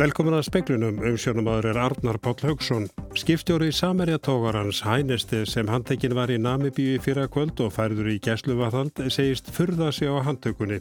Velkomin 0.00 0.32
að 0.32 0.46
speklunum, 0.46 1.00
umsjónumadur 1.10 1.66
er 1.74 1.78
Arnar 1.82 2.16
Páll 2.24 2.38
Haugsson. 2.46 2.86
Skiptjóri 3.20 3.66
í 3.68 3.74
Samerjatógarans 3.76 4.78
hænesti 4.86 5.42
sem 5.44 5.68
handtekinn 5.68 6.14
var 6.16 6.32
í 6.32 6.38
Namibíu 6.40 6.94
í 6.94 7.02
fyrra 7.04 7.26
kvöld 7.28 7.60
og 7.60 7.74
færður 7.74 8.08
í 8.08 8.14
gæsluvarðald 8.24 9.02
segist 9.12 9.50
furða 9.52 9.90
sig 9.92 10.08
á 10.08 10.16
handtökunni. 10.24 10.78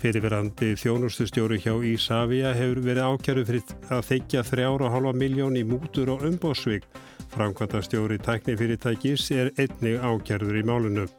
Fyrirverandi 0.00 0.70
þjónustustjóri 0.80 1.60
hjá 1.60 1.74
Ísafja 1.84 2.54
hefur 2.56 2.80
verið 2.88 3.10
ákjæru 3.10 3.44
fyrir 3.50 3.76
að 3.92 4.08
þykja 4.08 4.46
þrjára 4.54 4.88
og 4.88 4.96
halva 4.96 5.14
miljón 5.20 5.60
í 5.60 5.66
mútur 5.68 6.14
og 6.16 6.24
umbósvík. 6.30 6.88
Framkvæmtastjóri 7.36 8.22
tæknifyrirtækis 8.24 9.28
er 9.36 9.52
einnig 9.60 10.00
ákjærður 10.00 10.62
í 10.62 10.64
málunum. 10.64 11.12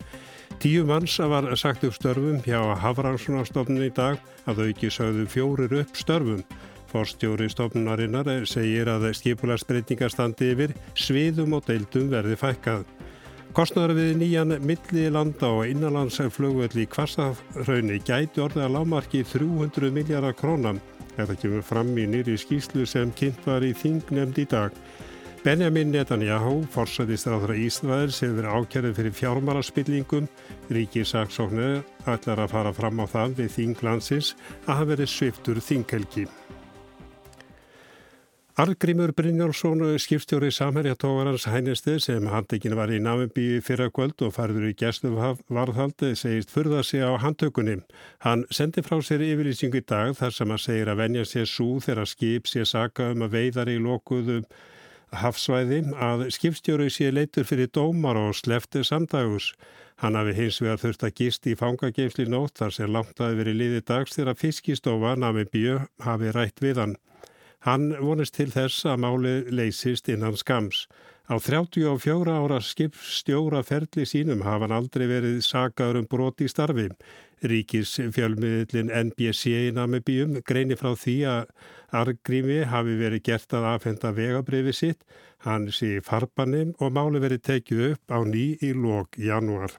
Tíu 0.57 0.89
manns 0.89 1.21
var 1.21 1.53
sagt 1.53 1.85
upp 1.85 2.01
störfum 2.01 2.41
hjá 2.41 2.61
Hafransunarstofnun 2.81 3.85
í 3.85 3.93
dag 3.93 4.17
að 4.49 4.69
auki 4.71 4.89
sögðu 4.89 5.29
fjórir 5.29 5.81
upp 5.83 5.97
störfum. 6.01 6.41
Forstjóri 6.93 7.47
stofnunarinnar 7.49 8.27
segir 8.45 8.91
að 8.91 9.07
skipularsbreytingar 9.17 10.13
standi 10.13 10.51
yfir, 10.53 10.75
sviðum 10.93 11.55
og 11.57 11.65
deildum 11.65 12.11
verði 12.13 12.37
fækkað. 12.37 12.83
Kostnara 13.53 13.93
við 13.97 14.15
nýjan 14.17 14.53
millilanda 14.65 15.49
og 15.53 15.67
innanlandsflugvelli 15.69 16.87
Kvassafraunni 16.89 17.99
gæti 18.05 18.41
orðið 18.41 18.65
að 18.65 18.75
lámarki 18.77 19.23
300 19.29 19.89
miljardar 19.93 20.37
krónam. 20.37 20.81
Þetta 21.13 21.37
kemur 21.41 21.65
fram 21.65 21.91
í 21.97 22.05
nýri 22.09 22.37
skýslu 22.37 22.85
sem 22.89 23.13
kynnt 23.17 23.41
var 23.45 23.65
í 23.65 23.73
þingnemnd 23.77 24.41
í 24.41 24.47
dag. 24.49 24.73
Benjamin 25.43 25.89
Netanyahu, 25.91 26.61
forsætistráðra 26.71 27.57
Ísraels, 27.59 28.21
hefur 28.23 28.47
ákjærið 28.47 28.93
fyrir 28.99 29.17
fjármálarspillingum. 29.17 30.29
Ríkisaksóknir 30.73 31.81
ætlar 32.07 32.45
að 32.45 32.53
fara 32.53 32.71
fram 32.73 33.01
á 33.01 33.05
það 33.11 33.35
við 33.41 33.51
þinglandsins 33.57 34.37
að 34.63 34.71
hafa 34.71 34.89
verið 34.93 35.13
sviftur 35.13 35.61
þinghelgi. 35.61 36.25
Argrímur 38.53 39.09
Brynjálsson, 39.17 39.79
skipstjóri 39.97 40.51
samhærjatógarans 40.53 41.47
hænistið 41.49 41.95
sem 42.05 42.27
handekinn 42.29 42.75
var 42.77 42.91
í 42.93 42.99
Namibíu 43.01 43.63
fyrra 43.65 43.87
kvöld 43.89 44.19
og 44.21 44.35
farður 44.35 44.67
í 44.67 44.75
gæstum 44.77 45.15
varðhaldi 45.49 46.11
segist 46.13 46.51
fyrða 46.53 46.83
sig 46.85 47.01
á 47.01 47.17
handtökunni. 47.17 47.79
Hann 48.21 48.43
sendi 48.53 48.83
frá 48.85 48.99
sér 49.01 49.23
yfirlýsingu 49.25 49.81
í 49.81 49.85
dag 49.89 50.13
þar 50.19 50.35
sem 50.37 50.53
hann 50.53 50.61
segir 50.61 50.91
að 50.93 51.01
venja 51.01 51.23
sér 51.25 51.49
svo 51.49 51.79
þegar 51.81 52.11
skip 52.11 52.51
sé 52.51 52.61
saka 52.69 53.07
um 53.15 53.25
að 53.25 53.33
veiðar 53.39 53.71
í 53.73 53.79
lokuðu 53.81 54.43
hafsvæði 55.17 55.79
að 55.97 56.27
skipstjóri 56.37 56.91
sé 56.93 57.09
leitur 57.09 57.49
fyrir 57.49 57.71
dómar 57.73 58.19
og 58.21 58.35
slefti 58.37 58.83
samdagus. 58.85 59.55
Hann 59.97 60.13
hafi 60.13 60.35
hins 60.37 60.61
vegar 60.61 60.77
þurft 60.83 61.07
að 61.09 61.15
gist 61.23 61.49
í 61.49 61.55
fangageimsli 61.57 62.29
nótt 62.29 62.61
þar 62.61 62.77
sem 62.77 62.93
langt 62.93 63.17
að 63.17 63.33
veri 63.41 63.57
liði 63.57 63.81
dags 63.81 64.13
þegar 64.13 64.37
fiskistofa 64.37 65.15
Namibíu 65.17 65.79
hafi 66.05 66.35
rætt 66.37 66.61
við 66.61 66.83
hann. 66.83 66.95
Hann 67.63 67.93
vonist 67.95 68.35
til 68.35 68.49
þess 68.51 68.83
að 68.91 69.01
máli 69.05 69.33
leysist 69.55 70.09
innan 70.11 70.35
skams. 70.35 70.85
Á 71.31 71.39
34 71.39 72.33
ára 72.35 72.57
skipstjóra 72.59 73.61
ferli 73.63 74.03
sínum 74.03 74.41
hafa 74.43 74.65
hann 74.65 74.75
aldrei 74.75 75.05
verið 75.07 75.37
sagaður 75.45 76.01
um 76.01 76.09
broti 76.11 76.49
í 76.49 76.51
starfi. 76.51 76.89
Ríkis 77.47 77.93
fjölmiðlin 78.15 78.91
NBC 78.91 79.53
í 79.69 79.71
Namibíum 79.75 80.41
greini 80.43 80.75
frá 80.75 80.91
því 80.99 81.15
að 81.31 81.55
Argrími 82.03 82.59
hafi 82.67 82.97
verið 82.99 83.23
gert 83.29 83.55
að 83.55 83.69
afhenda 83.71 84.11
vegabriði 84.11 84.75
sitt, 84.75 85.07
hann 85.47 85.71
sé 85.71 86.01
farbanni 86.03 86.73
og 86.83 86.91
máli 86.91 87.23
verið 87.23 87.45
tekið 87.47 87.87
upp 87.93 88.15
á 88.15 88.19
ný 88.27 88.45
í 88.59 88.75
lók 88.75 89.15
januar. 89.15 89.71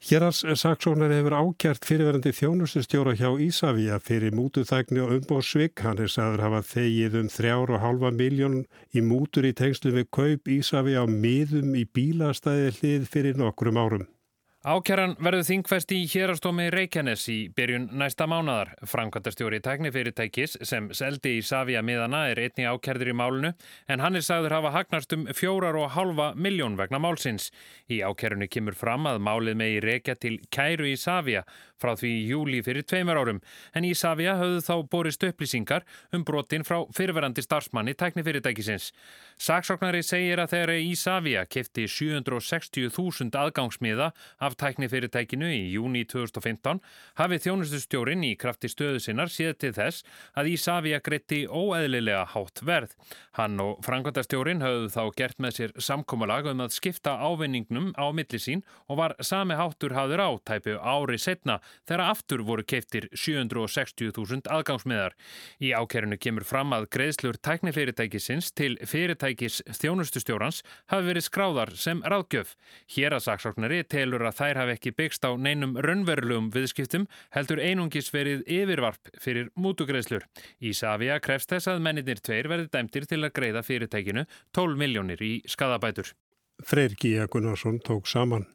Hérars 0.00 0.40
saksónar 0.56 1.12
hefur 1.12 1.34
ákjart 1.36 1.84
fyrirverandi 1.84 2.30
þjónustustjóra 2.32 3.12
hjá 3.18 3.34
Ísafja 3.44 3.98
fyrir 4.00 4.32
mútuþægni 4.32 5.02
og 5.04 5.10
umbóðsvig. 5.18 5.74
Hann 5.84 6.00
er 6.00 6.08
sagður 6.08 6.44
hafa 6.46 6.60
þegið 6.70 7.18
um 7.20 7.28
þrjár 7.28 7.72
og 7.76 7.82
halva 7.84 8.10
miljón 8.16 8.62
í 8.96 9.02
mútur 9.04 9.44
í 9.44 9.52
tengslu 9.52 9.92
við 9.98 10.08
kaup 10.16 10.48
Ísafja 10.56 11.04
á 11.04 11.06
miðum 11.06 11.76
í 11.76 11.84
bílastæði 11.84 12.72
hlið 12.78 13.04
fyrir 13.12 13.36
nokkrum 13.44 13.76
árum. 13.76 14.08
Ákjæran 14.60 15.14
verður 15.16 15.46
þingfest 15.48 15.92
í 15.96 16.02
hérastómi 16.12 16.66
Reykjanes 16.68 17.22
í 17.32 17.36
byrjun 17.56 17.86
næsta 17.96 18.26
mánadar. 18.28 18.74
Framkvæmtastjóri 18.84 19.62
tæknifyrirtækis 19.64 20.58
sem 20.68 20.90
seldi 20.92 21.38
í 21.38 21.46
Savia 21.48 21.80
miðana 21.80 22.26
er 22.28 22.42
einni 22.44 22.66
ákjærður 22.68 23.08
í 23.08 23.14
málunu 23.16 23.54
en 23.88 24.04
hann 24.04 24.20
er 24.20 24.26
sagður 24.26 24.58
hafa 24.58 24.74
hagnast 24.74 25.16
um 25.16 25.24
fjórar 25.32 25.78
og 25.80 25.94
halva 25.94 26.34
miljón 26.36 26.76
vegna 26.76 27.00
málsins. 27.00 27.48
Í 27.88 28.02
ákjærunni 28.04 28.50
kemur 28.52 28.76
fram 28.76 29.08
að 29.08 29.22
málið 29.24 29.56
megi 29.62 29.80
reykja 29.80 30.18
til 30.20 30.36
kæru 30.52 30.90
í 30.92 30.98
Savia 31.00 31.46
frá 31.80 31.94
því 31.96 32.12
í 32.18 32.28
júli 32.28 32.60
fyrir 32.60 32.84
tveimur 32.84 33.16
árum 33.16 33.40
en 33.72 33.88
í 33.88 33.94
Savia 33.96 34.36
höfðu 34.36 34.60
þá 34.66 34.74
borist 34.92 35.24
upplýsingar 35.24 35.88
um 36.12 36.24
brotin 36.28 36.68
frá 36.68 36.82
fyrirverandi 36.92 37.40
starfsmanni 37.46 37.96
tæknifyrirtækisins. 37.96 38.90
Saksóknari 39.40 40.04
segir 40.04 40.44
að 40.44 40.52
þegar 40.52 40.74
í 40.76 40.92
Savia 41.00 41.46
kefti 41.48 41.88
760.000 41.88 43.32
aðgangsmiða 43.40 44.12
af 44.36 44.49
tæknifyrirtækinu 44.58 45.48
í 45.52 45.60
júni 45.74 46.02
2015 46.08 46.80
hafi 47.20 47.38
þjónustustjórin 47.44 48.24
í 48.26 48.32
krafti 48.40 48.70
stöðu 48.72 49.00
sinnar 49.02 49.30
síða 49.32 49.56
til 49.60 49.72
þess 49.76 50.04
að 50.38 50.50
í 50.52 50.56
Savia 50.60 51.00
greitti 51.04 51.42
óeðlilega 51.46 52.24
hátt 52.32 52.62
verð. 52.66 52.96
Hann 53.38 53.60
og 53.62 53.80
frangvandastjórin 53.86 54.64
höfðu 54.64 54.90
þá 54.94 55.02
gert 55.18 55.38
með 55.42 55.56
sér 55.58 55.74
samkómalag 55.78 56.50
um 56.50 56.64
að 56.64 56.74
skipta 56.76 57.16
ávinningnum 57.20 57.92
á 57.94 58.10
millisín 58.14 58.64
og 58.88 59.00
var 59.00 59.16
sami 59.24 59.58
háttur 59.58 59.94
hafður 59.96 60.24
á 60.26 60.30
tæpu 60.50 60.76
ári 60.78 61.18
setna 61.20 61.60
þegar 61.88 62.04
aftur 62.08 62.44
voru 62.46 62.64
keiftir 62.66 63.08
760.000 63.14 64.50
aðgangsmiðar. 64.50 65.16
Í 65.62 65.72
ákerinu 65.76 66.18
kemur 66.20 66.46
fram 66.48 66.74
að 66.76 66.88
greiðslur 66.94 67.38
tæknifyrirtækisins 67.44 68.52
til 68.56 68.76
fyrirtækis 68.86 69.60
þjónustustjórans 69.80 70.62
hafi 70.92 71.10
verið 71.10 71.26
skráðar 71.28 71.74
sem 71.78 72.02
ráðgjöf. 72.02 72.56
Hér 72.94 73.16
að 73.16 73.26
saksóknari 73.28 73.82
telur 73.88 74.24
að 74.26 74.39
þær 74.40 74.62
hafi 74.62 74.76
ekki 74.76 74.94
byggst 74.96 75.26
á 75.28 75.30
neinum 75.36 75.76
raunverulegum 75.84 76.48
viðskiptum 76.54 77.06
heldur 77.36 77.60
einungis 77.60 78.10
verið 78.14 78.42
yfirvarp 78.48 79.12
fyrir 79.20 79.50
mútugreiðslur. 79.60 80.24
Ísafja 80.64 81.20
krefst 81.24 81.52
þess 81.52 81.70
að 81.70 81.84
menninir 81.84 82.22
tveir 82.24 82.48
verði 82.50 82.70
dæmtir 82.72 83.08
til 83.10 83.20
að 83.22 83.34
greiða 83.36 83.64
fyrirtækinu 83.66 84.24
12 84.56 84.80
miljónir 84.80 85.20
í 85.22 85.34
skadabætur. 85.48 86.14
Freyr 86.64 86.96
Gíja 86.96 87.28
Gunnarsson 87.30 87.80
tók 87.84 88.08
saman. 88.08 88.48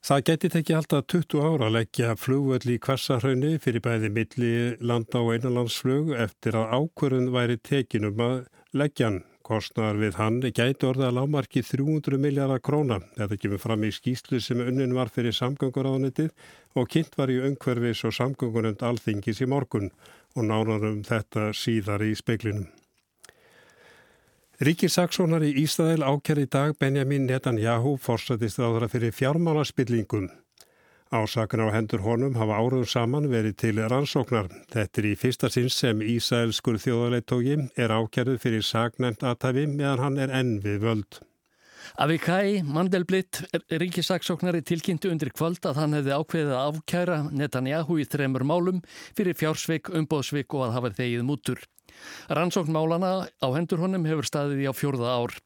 Það 0.00 0.22
geti 0.30 0.48
tekið 0.48 0.76
alltaf 0.78 1.02
20 1.12 1.42
ára 1.44 1.66
að 1.66 1.74
leggja 1.76 2.14
flugvöld 2.16 2.64
í 2.72 2.78
kvassarhaunni 2.80 3.58
fyrir 3.60 3.82
bæði 3.84 4.08
milli 4.16 4.52
landa 4.80 5.20
og 5.20 5.34
einanlandsflug 5.34 6.14
eftir 6.16 6.56
að 6.56 6.72
ákvörðun 6.78 7.28
væri 7.34 7.58
tekinum 7.60 8.22
að 8.24 8.38
leggja 8.72 9.10
Kostnar 9.50 9.96
við 9.98 10.14
hann 10.14 10.36
gæti 10.54 10.86
orða 10.86 11.08
að 11.08 11.16
lámarki 11.16 11.64
300 11.66 12.20
miljardar 12.22 12.60
króna. 12.62 13.00
Þetta 13.16 13.38
kemur 13.42 13.58
fram 13.58 13.82
í 13.82 13.88
skýslu 13.90 14.38
sem 14.38 14.60
unnin 14.62 14.94
var 14.94 15.10
fyrir 15.10 15.34
samgönguráðanitið 15.34 16.28
og 16.78 16.86
kynnt 16.92 17.16
var 17.18 17.32
í 17.34 17.40
öngverfis 17.48 18.04
og 18.06 18.14
samgöngurönd 18.14 18.84
alþingis 18.86 19.42
í 19.42 19.48
morgun 19.50 19.90
og 20.36 20.46
nánarum 20.46 21.00
þetta 21.08 21.48
síðar 21.50 22.04
í 22.06 22.12
speiklinum. 22.14 22.68
Ríkisaksónar 24.62 25.42
í 25.42 25.50
Ísrael 25.64 26.06
ákjær 26.06 26.44
í 26.44 26.46
dag 26.46 26.76
Benjamin 26.78 27.26
Netanyahu 27.26 27.96
forsættist 27.98 28.62
áðra 28.62 28.86
fyrir 28.92 29.10
fjármálaspillingum. 29.16 30.30
Ásakun 31.10 31.66
á 31.66 31.74
hendur 31.74 32.04
honum 32.06 32.36
hafa 32.38 32.54
árum 32.62 32.84
saman 32.86 33.24
verið 33.32 33.56
til 33.58 33.80
rannsóknar. 33.82 34.46
Þetta 34.70 35.00
er 35.00 35.08
í 35.08 35.16
fyrsta 35.18 35.48
sinn 35.50 35.66
sem 35.66 36.04
Ísraelskur 36.06 36.78
þjóðarleittógi 36.78 37.56
er 37.74 37.90
ákjærið 37.90 38.38
fyrir 38.38 38.62
sagnænt 38.62 39.24
aðtæfi 39.26 39.66
meðan 39.72 40.04
hann 40.04 40.20
er 40.22 40.30
enn 40.30 40.52
við 40.62 40.78
völd. 40.86 41.18
Avikai 41.98 42.62
Mandelblitt, 42.62 43.42
ríkisaksóknari 43.82 44.62
tilkynntu 44.62 45.10
undir 45.10 45.32
kvöld 45.34 45.66
að 45.66 45.82
hann 45.82 45.98
hefði 45.98 46.14
ákveðið 46.14 46.54
að 46.54 46.78
ákjæra 46.78 47.18
Netanyahu 47.34 47.98
í 47.98 48.06
þremur 48.06 48.46
málum 48.46 48.78
fyrir 49.18 49.34
fjársvik, 49.34 49.90
umbóðsvik 49.90 50.54
og 50.54 50.68
að 50.68 50.76
hafa 50.78 50.94
þegið 51.00 51.26
mútur. 51.26 51.66
Rannsóknmálana 52.30 53.28
á 53.28 53.48
hendur 53.56 53.82
honum 53.82 54.06
hefur 54.08 54.28
staðið 54.28 54.64
í 54.64 54.68
á 54.70 54.74
fjórða 54.76 55.14
ár. 55.16 55.36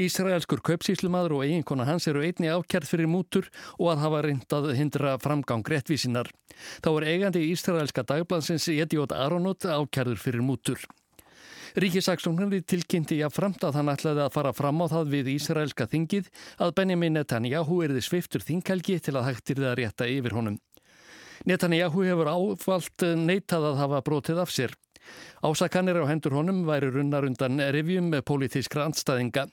Ísraelskur 0.00 0.62
kaupsíslumadur 0.66 1.38
og 1.38 1.44
eiginkona 1.46 1.86
hans 1.88 2.06
eru 2.10 2.22
einni 2.26 2.50
ákjærð 2.50 2.90
fyrir 2.90 3.10
mútur 3.10 3.50
og 3.78 3.92
að 3.92 4.02
hafa 4.04 4.22
reyndað 4.26 4.70
hindra 4.78 5.16
framgang 5.22 5.66
réttvísinar. 5.66 6.30
Þá 6.82 6.90
er 6.92 7.08
eigandi 7.14 7.44
Ísraelska 7.50 8.04
dagblansins 8.06 8.68
Ediot 8.72 9.14
Aronot 9.14 9.66
ákjærður 9.66 10.20
fyrir 10.22 10.44
mútur. 10.44 10.82
Ríkisaksóknarni 11.78 12.64
tilkynnti 12.66 13.20
að 13.22 13.36
framt 13.36 13.62
að 13.62 13.76
hann 13.78 13.92
ætlaði 13.92 14.24
að 14.24 14.32
fara 14.34 14.50
fram 14.56 14.80
á 14.82 14.86
það 14.90 15.12
við 15.12 15.30
Ísraelska 15.36 15.86
þingið 15.92 16.30
að 16.58 16.74
Benjamin 16.80 17.14
Netanyahu 17.14 17.84
erði 17.86 18.02
sviftur 18.02 18.42
þinghelgi 18.42 18.98
til 18.98 19.14
að 19.14 19.28
hægtir 19.28 19.62
það 19.62 19.76
rétta 19.78 20.08
yfir 20.10 20.34
honum. 20.34 20.58
Netanyahu 21.46 22.02
hefur 22.04 22.32
áfalt 22.34 23.06
neitað 23.16 23.70
að 23.70 23.78
hafa 23.84 24.02
brotið 24.04 24.42
af 24.42 24.50
sér. 24.52 24.74
Ásakanir 25.42 26.00
á 26.00 26.04
hendur 26.10 26.36
honum 26.36 26.64
væri 26.68 26.90
runnar 26.92 27.26
undan 27.28 27.60
revjum 27.74 28.10
með 28.12 28.26
pólitískra 28.28 28.86
andstæðinga. 28.88 29.46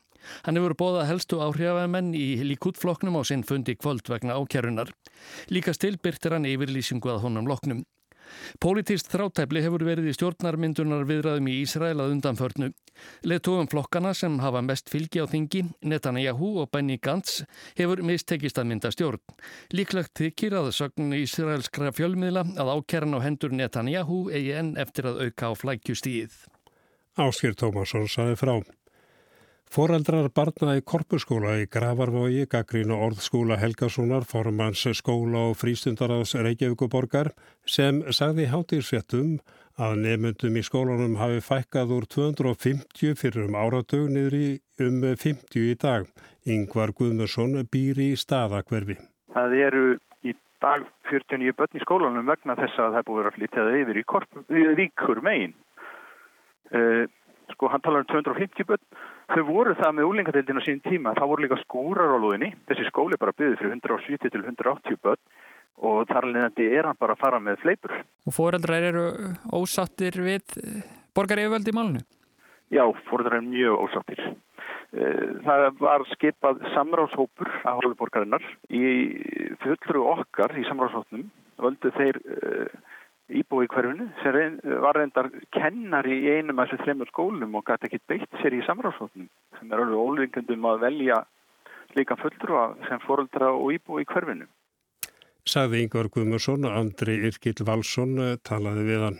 Hann 0.45 0.59
hefur 0.59 0.75
bóðað 0.77 1.09
helstu 1.11 1.39
áhrifamenn 1.43 2.13
í 2.17 2.39
líkútfloknum 2.49 3.19
á 3.19 3.21
sinn 3.27 3.45
fundi 3.47 3.77
kvöld 3.79 4.09
vegna 4.11 4.35
ákjærunar. 4.39 4.91
Líka 5.53 5.75
stilbyrtir 5.75 6.35
hann 6.35 6.49
yfirlýsingu 6.49 7.13
að 7.13 7.23
honum 7.27 7.47
loknum. 7.47 7.85
Politist 8.63 9.11
þrátæfli 9.11 9.63
hefur 9.65 9.85
verið 9.87 10.11
í 10.11 10.15
stjórnarmyndunar 10.17 11.05
viðræðum 11.09 11.49
í 11.51 11.57
Ísrael 11.63 11.97
að 11.97 12.13
undanförnu. 12.15 12.71
Letúum 13.29 13.69
flokkana 13.69 14.13
sem 14.17 14.39
hafa 14.41 14.63
mest 14.65 14.89
fylgi 14.89 15.21
á 15.21 15.25
þingi, 15.29 15.63
Netanyahu 15.85 16.53
og 16.63 16.71
Benny 16.73 16.97
Gantz, 16.97 17.43
hefur 17.77 18.01
mistekist 18.05 18.57
að 18.57 18.71
mynda 18.71 18.91
stjórn. 18.93 19.21
Líklagt 19.75 20.17
þykir 20.17 20.57
að 20.61 20.71
sögn 20.79 21.13
Ísraelskra 21.17 21.93
fjölmiðla 21.93 22.45
að 22.57 22.73
ákerran 22.73 23.17
á 23.17 23.19
hendur 23.25 23.53
Netanyahu 23.53 24.27
eigi 24.31 24.55
enn 24.57 24.75
eftir 24.81 25.11
að 25.11 25.27
auka 25.27 25.51
á 25.51 25.59
flækjustíð. 25.61 26.33
Áskir 27.17 27.55
Tómasson 27.57 28.09
saði 28.09 28.37
frá. 28.37 28.57
Fóreldrar 29.67 30.29
barna 30.31 30.77
í 30.79 30.81
korpuskóla 30.87 31.57
í 31.59 31.65
Gravarvogi 31.67 32.45
gaggrín 32.49 32.93
og 32.95 33.01
orðskóla 33.09 33.57
Helgasonar 33.59 34.23
formans 34.25 34.85
skóla 34.95 35.49
og 35.49 35.57
frístundaraðs 35.59 36.37
Reykjavíkuborgar 36.39 37.33
sem 37.67 37.99
sagði 38.15 38.47
hátíðsvettum 38.53 39.33
að 39.77 39.97
nefnundum 40.05 40.55
í 40.57 40.63
skólanum 40.65 41.17
hafi 41.19 41.43
fækkað 41.43 41.91
úr 41.97 42.07
250 42.15 43.19
fyrir 43.19 43.49
um 43.49 43.57
áratug 43.59 44.07
niður 44.13 44.37
í 44.39 44.47
um 44.87 45.03
50 45.03 45.59
í 45.59 45.75
dag. 45.83 46.07
Yngvar 46.47 46.95
Guðmursson 46.95 47.59
býr 47.67 47.99
í 48.01 48.09
staðakverfi. 48.17 48.95
Það 49.35 49.57
eru 49.67 49.83
í 50.23 50.33
dag 50.63 50.87
49 51.11 51.57
börn 51.59 51.75
í 51.75 51.83
skólanum 51.83 52.31
vegna 52.31 52.55
þess 52.57 52.79
að 52.79 52.97
það 52.97 53.07
búið 53.11 53.29
að 53.29 53.37
flytjaða 53.41 53.77
yfir 53.83 53.99
í, 53.99 54.07
korp, 54.15 54.41
í 54.47 54.65
ríkur 54.79 55.21
megin. 55.27 55.53
Uh, 56.71 57.03
sko 57.51 57.69
hann 57.71 57.83
talar 57.83 58.07
um 58.07 58.11
250 58.15 58.71
börn 58.71 58.83
þau 59.33 59.43
voru 59.47 59.75
það 59.77 59.95
með 59.97 60.09
úlingadeildin 60.11 60.61
á 60.61 60.63
sín 60.65 60.81
tíma. 60.85 61.15
Það 61.17 61.31
voru 61.31 61.45
líka 61.45 61.59
skúrar 61.63 62.15
á 62.15 62.17
lúðinni 62.17 62.53
þessi 62.69 62.87
skóli 62.89 63.19
bara 63.19 63.35
byggði 63.35 63.59
fyrir 63.61 63.77
170 63.77 64.33
til 64.33 64.43
180 64.43 65.01
börn 65.03 65.23
og 65.87 66.07
þar 66.09 66.29
leðandi 66.31 66.67
er 66.73 66.89
hann 66.89 66.99
bara 66.99 67.13
að 67.13 67.23
fara 67.23 67.39
með 67.43 67.61
fleipur. 67.61 67.93
Og 68.25 68.33
fóreldrar 68.33 68.89
eru 68.89 69.07
ósattir 69.53 70.17
við 70.25 70.57
borgarífjöld 71.17 71.69
í 71.69 71.75
málunum? 71.75 72.05
Já, 72.73 72.83
fóreldrar 73.07 73.39
eru 73.39 73.49
mjög 73.51 73.85
ósattir 73.85 74.23
það 75.45 75.65
var 75.81 76.05
skipað 76.13 76.61
samráðshópur 76.73 77.49
af 77.67 77.81
hálfuborgarinnar 77.81 78.43
í 78.71 78.83
fullru 79.63 80.05
okkar 80.13 80.55
í 80.55 80.63
samráðshópnum 80.67 81.27
völdu 81.59 81.91
þeir 81.97 82.19
íbúi 83.27 83.67
í 83.67 83.71
hverfinu 83.71 84.07
sem 84.23 84.59
var 84.83 84.97
reyndar 84.97 85.29
kennar 85.55 86.07
í 86.07 86.19
einum 86.37 86.59
af 86.59 86.71
þessu 86.71 86.85
þreymur 86.85 87.11
skólum 87.11 87.55
og 87.59 87.65
gæti 87.67 87.89
ekki 87.89 88.03
beitt 88.07 88.41
sér 88.41 88.55
í 88.55 88.63
samráðsvotnum 88.67 89.29
sem 89.59 89.71
er 89.71 89.83
alveg 89.83 90.03
ólingundum 90.03 90.69
að 90.71 90.83
velja 90.85 91.23
líka 91.97 92.17
fulltrúa 92.19 92.67
sem 92.87 93.01
fóröldra 93.03 93.51
og 93.55 93.73
íbúi 93.75 94.05
í 94.05 94.09
hverfinu. 94.09 94.47
Sagði 95.47 95.83
Ingar 95.83 96.11
Guðmursson 96.11 96.67
og 96.67 96.75
Andri 96.75 97.17
Irkild 97.27 97.63
Valsson 97.67 98.15
talaði 98.43 98.83
við 98.87 99.03
hann. 99.05 99.19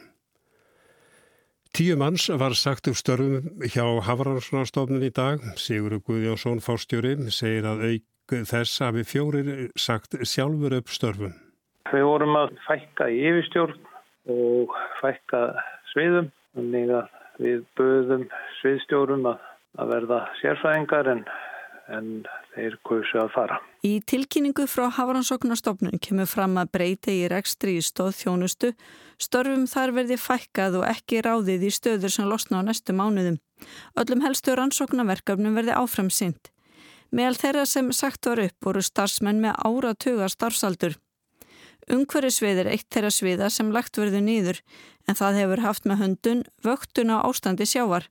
Tíu 1.76 1.96
manns 2.00 2.28
var 2.42 2.56
sagt 2.58 2.88
upp 2.90 2.98
störfum 2.98 3.64
hjá 3.70 3.84
Hafranssonarstofnun 4.08 5.04
í 5.06 5.12
dag. 5.14 5.44
Sigur 5.60 6.00
Guðjónsson 6.00 6.64
fórstjóri 6.64 7.16
segir 7.32 7.68
að 7.70 7.84
auk 7.92 8.36
þess 8.50 8.82
hafi 8.84 9.04
fjórir 9.08 9.70
sagt 9.80 10.18
sjálfur 10.24 10.80
upp 10.80 10.92
störfum. 10.92 11.36
Við 11.88 12.04
vorum 12.04 12.36
að 12.36 12.56
fækka 12.66 13.08
í 13.14 13.22
yfirstjórn 13.30 13.87
og 14.32 14.74
fækka 15.02 15.44
sviðum 15.94 16.32
þannig 16.56 16.94
að 16.98 17.14
við 17.44 17.62
böðum 17.78 18.26
sviðstjórum 18.62 19.28
að, 19.30 19.44
að 19.78 19.94
verða 19.94 20.20
sérfæðingar 20.42 21.10
en, 21.14 21.24
en 21.94 22.10
þeir 22.56 22.78
kursu 22.88 23.22
að 23.22 23.34
fara. 23.36 23.60
Í 23.86 24.00
tilkynningu 24.10 24.66
frá 24.70 24.88
Hafrannsóknarstofnun 24.98 26.02
kemur 26.04 26.30
fram 26.30 26.58
að 26.60 26.72
breyti 26.74 27.20
í 27.22 27.30
rekstri 27.32 27.78
í 27.78 27.86
stóð 27.86 28.16
þjónustu, 28.18 28.74
störfum 29.22 29.68
þar 29.70 29.94
verði 30.00 30.20
fækkað 30.22 30.82
og 30.82 30.88
ekki 30.90 31.22
ráðið 31.26 31.68
í 31.70 31.74
stöður 31.74 32.16
sem 32.18 32.30
losna 32.30 32.64
á 32.66 32.68
næstu 32.68 32.98
mánuðum. 32.98 33.40
Öllum 33.98 34.24
helstu 34.26 34.58
rannsóknarverkefnum 34.58 35.58
verði 35.58 35.78
áfram 35.78 36.12
synd. 36.14 36.52
Meðal 37.14 37.38
þeirra 37.40 37.66
sem 37.70 37.92
sagt 37.96 38.28
var 38.28 38.42
upp 38.44 38.66
voru 38.68 38.82
starfsmenn 38.84 39.40
með 39.44 39.62
áratuga 39.64 40.28
starfsaldur. 40.32 40.98
Ungverðisvið 41.88 42.62
er 42.64 42.70
eitt 42.74 42.90
þeirra 42.92 43.12
sviða 43.16 43.48
sem 43.54 43.70
lagt 43.72 43.96
verður 44.00 44.24
nýður 44.26 44.58
en 45.08 45.16
það 45.16 45.38
hefur 45.42 45.64
haft 45.64 45.86
með 45.88 46.02
höndun 46.02 46.42
vöktun 46.66 47.14
á 47.16 47.24
ástandi 47.24 47.68
sjávar. 47.70 48.10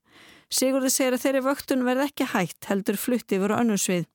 Sigurði 0.49 0.93
segir 0.95 1.17
að 1.17 1.25
þeirri 1.27 1.43
vöktun 1.45 1.85
verð 1.85 2.07
ekki 2.07 2.29
hægt 2.33 2.71
heldur 2.71 2.97
flutti 2.97 3.37
yfir 3.37 3.53
önnum 3.59 3.81
svið. 3.81 4.07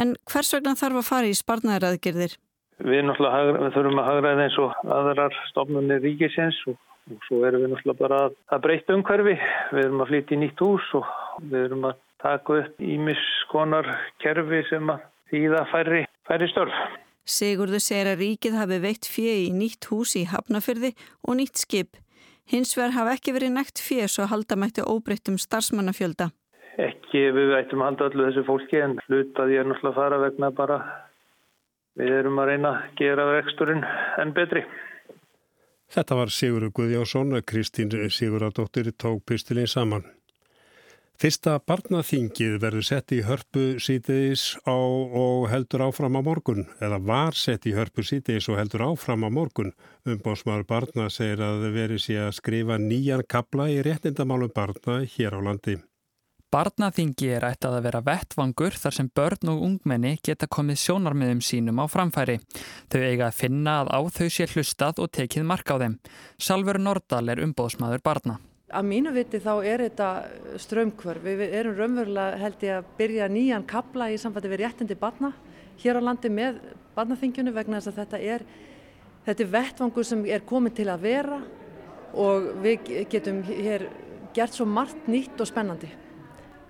En 0.00 0.14
hvers 0.30 0.54
vegna 0.54 0.74
þarf 0.78 1.02
að 1.02 1.08
fara 1.10 1.28
í 1.28 1.36
sparnæðaraðgerðir? 1.36 2.38
Við, 2.80 3.12
við 3.12 3.70
þurfum 3.76 4.00
að 4.00 4.08
hagraða 4.08 4.48
eins 4.48 4.58
og 4.62 4.80
aðrar 4.96 5.36
stofnunni 5.50 6.00
ríkisins 6.02 6.56
og, 6.70 6.80
og 7.12 7.28
svo 7.28 7.44
erum 7.46 7.66
við 7.66 7.74
náttúrulega 7.74 8.00
bara 8.00 8.24
að, 8.24 8.36
að 8.56 8.64
breyta 8.66 8.96
umhverfi. 8.96 9.36
Við 9.76 9.84
erum 9.84 10.02
að 10.02 10.12
flytja 10.14 10.36
í 10.36 10.42
nýtt 10.42 10.64
hús 10.64 10.90
og 10.98 11.14
við 11.44 11.60
erum 11.68 11.88
að 11.90 12.00
taka 12.24 12.60
upp 12.62 12.84
ímiskonar 12.94 13.92
kerfi 14.24 14.64
sem 14.70 14.94
að 14.96 15.08
þýða 15.30 15.64
færri, 15.74 16.04
færri 16.28 16.50
störf. 16.54 16.84
Sigurðu 17.24 17.80
segir 17.80 18.10
að 18.10 18.20
ríkið 18.20 18.56
hafi 18.60 18.78
veitt 18.82 19.06
fjö 19.08 19.34
í 19.46 19.52
nýtt 19.56 19.88
hús 19.88 20.12
í 20.20 20.26
Hafnafyrði 20.28 20.92
og 21.24 21.38
nýtt 21.38 21.60
skip. 21.62 21.96
Hins 22.44 22.74
vegar 22.76 22.92
hafa 22.98 23.14
ekki 23.16 23.32
verið 23.32 23.54
nægt 23.54 23.80
fjö 23.80 24.04
svo 24.12 24.26
halda 24.28 24.58
mætti 24.60 24.84
óbreyttum 24.84 25.38
starfsmannafjölda. 25.40 26.28
Ekki 26.76 27.22
við 27.32 27.54
ættum 27.56 27.80
að 27.80 27.90
halda 27.92 28.08
öllu 28.10 28.26
þessu 28.28 28.44
fólki 28.48 28.80
en 28.84 28.98
hlutaði 29.06 29.60
er 29.60 29.70
náttúrulega 29.70 29.94
að 29.94 30.00
fara 30.00 30.18
vegna 30.20 30.50
bara 30.52 30.78
við 31.96 32.16
erum 32.18 32.42
að 32.42 32.50
reyna 32.50 32.72
að 32.74 32.90
gera 33.00 33.26
reksturinn 33.30 33.86
enn 34.20 34.34
betri. 34.36 34.64
Þetta 35.94 36.18
var 36.18 36.32
Sigurður 36.34 36.74
Guðjónsson, 36.76 37.38
Kristín 37.46 37.92
Sigurðardóttir 38.10 38.90
tók 38.98 39.22
pistilinn 39.28 39.70
saman. 39.70 40.04
Fyrsta 41.14 41.60
barnaþingið 41.62 42.56
verður 42.58 42.84
sett 42.84 43.12
í 43.14 43.20
hörpu 43.22 43.78
sítiðis 43.78 44.48
og 44.66 45.46
heldur 45.52 45.84
áfram 45.86 46.18
á 46.18 46.20
morgun 46.26 46.64
eða 46.82 46.98
var 47.06 47.38
sett 47.38 47.68
í 47.70 47.74
hörpu 47.76 48.02
sítiðis 48.02 48.48
og 48.50 48.58
heldur 48.58 48.82
áfram 48.88 49.22
á 49.22 49.30
morgun. 49.30 49.70
Umbósmaður 50.10 50.66
barna 50.66 51.06
segir 51.14 51.44
að 51.46 51.68
veri 51.76 52.00
sé 52.02 52.18
að 52.18 52.34
skrifa 52.40 52.80
nýjan 52.82 53.22
kabla 53.30 53.68
í 53.70 53.78
réttindamálum 53.86 54.50
barna 54.54 55.04
hér 55.06 55.38
á 55.38 55.40
landi. 55.46 55.76
Barnaþingi 56.54 57.30
er 57.34 57.46
ættað 57.46 57.76
að 57.78 57.86
vera 57.86 58.00
vettvangur 58.06 58.76
þar 58.78 58.94
sem 58.94 59.10
börn 59.10 59.50
og 59.50 59.62
ungmenni 59.68 60.12
geta 60.22 60.46
komið 60.46 60.80
sjónarmiðum 60.82 61.42
sínum 61.42 61.78
á 61.82 61.86
framfæri. 61.90 62.40
Þau 62.90 63.00
eiga 63.02 63.30
að 63.30 63.38
finna 63.38 63.80
að 63.82 63.90
á 63.90 64.00
þau 64.18 64.28
sé 64.30 64.46
hlustað 64.50 65.02
og 65.02 65.14
tekið 65.14 65.46
mark 65.46 65.70
á 65.70 65.78
þeim. 65.82 65.96
Salver 66.38 66.78
Nordal 66.82 67.30
er 67.30 67.42
umbóðsmaður 67.46 68.02
barna. 68.06 68.38
Að 68.74 68.86
mínu 68.90 69.12
viti 69.14 69.38
þá 69.38 69.52
er 69.62 69.84
þetta 69.84 70.08
strömmkvörf. 70.58 71.22
Við 71.22 71.42
erum 71.54 71.76
raunverulega 71.78 72.38
held 72.40 72.64
ég 72.66 72.78
að 72.80 72.88
byrja 72.98 73.28
nýjan 73.30 73.66
kabla 73.70 74.08
í 74.10 74.16
samfætti 74.18 74.50
við 74.50 74.64
réttindi 74.64 74.96
barna 74.98 75.30
hér 75.82 75.98
á 75.98 76.02
landi 76.02 76.30
með 76.30 76.58
barnaþingjunu 76.96 77.52
vegna 77.54 77.78
þess 77.78 77.92
að 77.92 78.00
þetta 78.02 78.20
er, 78.34 78.44
þetta 79.26 79.44
er 79.44 79.52
vettvangur 79.52 80.08
sem 80.08 80.26
er 80.26 80.42
komið 80.46 80.76
til 80.80 80.88
að 80.90 81.06
vera 81.06 81.38
og 82.14 82.50
við 82.64 82.90
getum 83.10 83.40
hér 83.46 83.88
gert 84.34 84.58
svo 84.58 84.66
margt 84.66 85.08
nýtt 85.10 85.38
og 85.38 85.50
spennandi. 85.50 85.90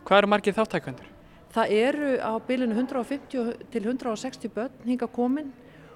Hvað 0.05 0.21
eru 0.21 0.33
margið 0.35 0.59
þáttækvendur? 0.61 1.11
Það 1.55 1.75
eru 1.79 2.15
á 2.21 2.33
bylunu 2.45 2.77
150 2.77 3.69
til 3.73 3.85
160 3.85 4.53
börn 4.53 4.89
hinga 4.89 5.09
komin 5.09 5.53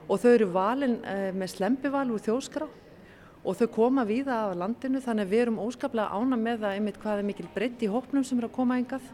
og 0.08 0.20
þau 0.22 0.30
eru 0.30 0.52
valin 0.54 1.00
með 1.36 1.56
slempival 1.56 2.06
úr 2.14 2.22
þjóskrá 2.24 2.68
og 3.48 3.56
þau 3.56 3.68
koma 3.72 4.04
víða 4.04 4.42
af 4.44 4.56
landinu 4.60 5.00
þannig 5.00 5.24
að 5.24 5.32
við 5.32 5.42
erum 5.46 5.60
óskaplega 5.64 6.12
ána 6.12 6.36
með 6.36 6.64
það 6.64 6.74
einmitt 6.76 7.02
hvað 7.02 7.20
er 7.22 7.28
mikil 7.30 7.48
breytt 7.54 7.84
í 7.84 7.88
hópnum 7.88 8.26
sem 8.26 8.40
er 8.42 8.48
að 8.48 8.56
koma 8.58 8.76
engað 8.80 9.06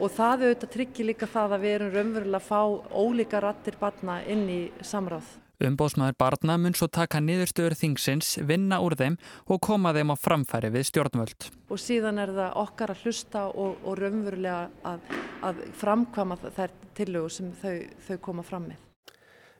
og 0.00 0.12
það 0.16 0.46
auðvitað 0.46 0.72
tryggir 0.74 1.08
líka 1.08 1.28
það 1.28 1.54
að 1.54 1.62
við 1.64 1.76
erum 1.76 1.94
raunverulega 1.94 2.40
að 2.40 2.48
fá 2.48 2.60
ólíka 2.92 3.40
rattir 3.44 3.78
barna 3.80 4.18
inn 4.24 4.44
í 4.48 4.60
samráð. 4.84 5.28
Umbóðsmaður 5.60 6.16
barna 6.16 6.56
mun 6.56 6.76
svo 6.76 6.86
taka 6.88 7.20
niðurstöður 7.20 7.76
þingsins, 7.76 8.38
vinna 8.48 8.78
úr 8.80 8.96
þeim 8.96 9.18
og 9.44 9.60
koma 9.60 9.92
þeim 9.92 10.12
á 10.12 10.16
framfæri 10.16 10.72
við 10.72 10.86
stjórnvöld. 10.88 11.50
Og 11.68 11.80
síðan 11.80 12.20
er 12.22 12.32
það 12.36 12.60
okkar 12.62 12.94
að 12.94 13.04
hlusta 13.04 13.46
og, 13.52 13.80
og 13.84 14.00
raunverulega 14.00 14.70
að, 14.88 15.18
að 15.44 15.64
framkvama 15.82 16.40
þær 16.46 16.78
tillögur 16.96 17.36
sem 17.36 17.52
þau, 17.60 17.74
þau 18.08 18.16
koma 18.24 18.46
fram 18.46 18.70
með. 18.70 18.89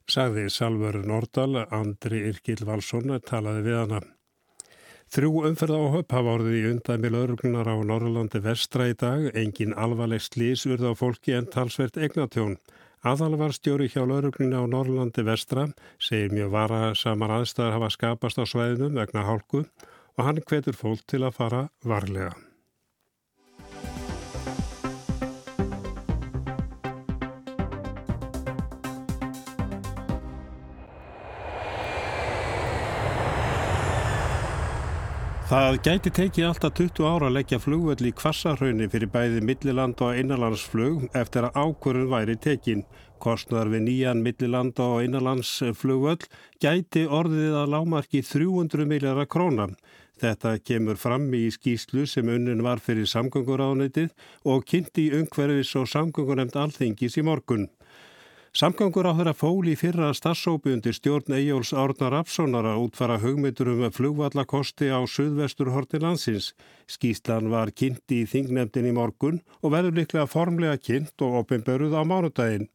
Sagði 0.08 0.46
Salver 0.50 1.00
Nordal, 1.04 1.66
Andri 1.70 2.22
Irkil 2.30 2.62
Valsson 2.64 3.12
talaði 3.26 3.66
við 3.66 3.78
hana. 3.82 4.00
Þrjú 5.10 5.40
umferð 5.48 5.74
áhöpp 5.74 6.12
hafa 6.14 6.34
orðið 6.38 6.56
í 6.56 6.66
undæmi 6.70 7.10
lauruglunar 7.10 7.66
á 7.66 7.76
Norrlandi 7.82 8.38
vestra 8.44 8.86
í 8.86 8.94
dag. 8.94 9.24
Engin 9.34 9.74
alvarleg 9.74 10.22
slís 10.22 10.62
urða 10.70 10.94
á 10.94 11.00
fólki 11.00 11.34
en 11.34 11.50
talsvert 11.50 11.98
egnatjón. 11.98 12.54
Aðalvarstjóri 13.00 13.88
hjá 13.88 14.04
laurugluna 14.04 14.60
á 14.60 14.64
Norrlandi 14.68 15.24
vestra 15.24 15.64
segir 15.98 16.34
mjög 16.36 16.52
vara 16.52 16.80
samar 16.94 17.32
aðstæðar 17.40 17.78
hafa 17.78 17.90
skapast 17.96 18.38
á 18.38 18.44
svæðinu 18.44 18.92
vegna 19.00 19.24
hálku 19.24 19.64
og 19.64 20.22
hann 20.26 20.44
hvetur 20.44 20.76
fólk 20.76 21.02
til 21.08 21.24
að 21.24 21.36
fara 21.40 21.64
varlega. 21.82 22.36
Það 35.50 35.76
gæti 35.82 36.10
tekið 36.14 36.44
alltaf 36.46 36.74
20 36.78 37.06
ára 37.10 37.26
að 37.26 37.32
leggja 37.34 37.56
flugvöld 37.58 38.04
í 38.06 38.12
kvassarhaunni 38.14 38.86
fyrir 38.92 39.10
bæði 39.10 39.40
milliland 39.42 39.98
og 40.06 40.20
innanlandsflug 40.20 41.08
eftir 41.18 41.48
að 41.48 41.56
ákvörðun 41.58 42.12
væri 42.12 42.36
tekin. 42.38 42.84
Kostnar 43.18 43.66
við 43.72 43.82
nýjan 43.88 44.22
milliland 44.22 44.78
og 44.78 45.00
innanlandsflugvöld 45.08 46.28
gæti 46.62 47.02
orðið 47.18 47.58
að 47.64 47.74
lámarki 47.74 48.22
300 48.28 48.86
miljardar 48.92 49.26
krónar. 49.26 49.74
Þetta 50.22 50.54
kemur 50.62 51.02
fram 51.02 51.26
í 51.34 51.48
skýslu 51.50 52.06
sem 52.06 52.30
unnin 52.30 52.62
var 52.62 52.78
fyrir 52.78 53.10
samgönguráðnitið 53.10 54.14
og 54.46 54.62
kynnti 54.70 55.08
í 55.08 55.18
umhverfis 55.18 55.74
og 55.82 55.90
samgöngunemnd 55.90 56.62
alþingis 56.62 57.18
í 57.18 57.26
morgun. 57.26 57.66
Samgangur 58.50 59.06
á 59.06 59.14
þeirra 59.14 59.30
fóli 59.38 59.76
fyrra 59.78 60.08
starfsópi 60.10 60.72
undir 60.74 60.96
stjórn 60.96 61.36
Eyjóls 61.36 61.70
Árnar 61.70 62.10
Rapssonar 62.16 62.66
að 62.66 62.80
útfara 62.88 63.20
hugmyndur 63.22 63.68
um 63.70 63.84
flugvallakosti 63.94 64.88
á 64.90 64.98
suðvestur 65.06 65.70
horti 65.70 66.00
landsins. 66.02 66.48
Skíslan 66.90 67.52
var 67.52 67.70
kynnt 67.70 68.10
í 68.10 68.24
þingnefndin 68.26 68.90
í 68.90 68.96
morgun 68.96 69.38
og 69.62 69.76
verður 69.76 70.00
liklega 70.00 70.26
formlega 70.26 70.82
kynnt 70.82 71.22
og 71.22 71.44
opinböruð 71.44 71.94
á 71.94 72.02
mánudaginn. 72.02 72.66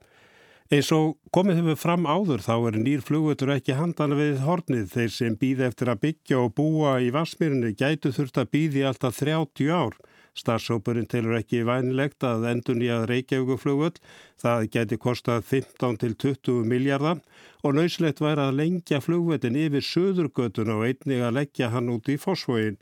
Eins 0.72 0.94
og 0.96 1.18
komið 1.36 1.60
hefur 1.60 1.82
fram 1.84 2.08
áður 2.08 2.48
þá 2.48 2.56
er 2.72 2.80
nýr 2.80 3.04
flugvöldur 3.04 3.52
ekki 3.60 3.76
handan 3.76 4.16
við 4.16 4.46
hornið. 4.48 4.88
Þeir 4.96 5.12
sem 5.12 5.36
býði 5.36 5.68
eftir 5.68 5.92
að 5.92 6.06
byggja 6.08 6.40
og 6.40 6.56
búa 6.56 7.02
í 7.04 7.12
Vassmýrinu 7.12 7.76
gætu 7.76 8.16
þurft 8.16 8.40
að 8.40 8.54
býði 8.56 8.88
alltaf 8.88 9.20
30 9.20 9.76
ár. 9.76 10.00
Starfsópurinn 10.36 11.08
telur 11.08 11.38
ekki 11.38 11.62
vænilegt 11.68 12.26
að 12.28 12.48
endur 12.50 12.76
nýjað 12.80 13.06
Reykjavíkuflugvöld. 13.12 14.02
Það 14.42 14.66
geti 14.74 14.98
kostað 15.06 15.46
15 15.52 16.02
til 16.02 16.16
20 16.26 16.66
miljardar 16.72 17.22
og 17.64 17.78
nöyslegt 17.78 18.20
væri 18.24 18.44
að 18.44 18.58
lengja 18.60 19.00
flugvöldin 19.04 19.62
yfir 19.66 19.88
söðurgötun 19.92 20.74
og 20.76 20.84
einnig 20.90 21.24
að 21.24 21.40
leggja 21.40 21.72
hann 21.72 21.94
út 21.96 22.12
í 22.12 22.20
fósfóin. 22.20 22.78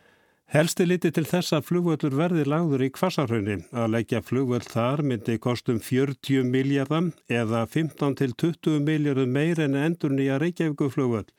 Helsti 0.53 0.85
liti 0.85 1.09
til 1.09 1.23
þess 1.25 1.53
að 1.55 1.65
flugvöldur 1.69 2.13
verði 2.17 2.43
lagður 2.45 2.83
í 2.85 2.89
kvassarhaunni. 2.93 3.55
Að 3.73 3.93
leggja 3.95 4.19
flugvöld 4.21 4.67
þar 4.69 5.01
myndi 5.01 5.39
kostum 5.41 5.79
40 5.81 6.45
miljardar 6.45 7.07
eða 7.31 7.63
15 7.65 8.17
til 8.19 8.35
20 8.43 8.83
miljardar 8.85 9.29
meir 9.29 9.61
en 9.63 9.77
endur 9.79 10.13
nýja 10.13 10.37
Reykjavíkuflugvöld. 10.43 11.31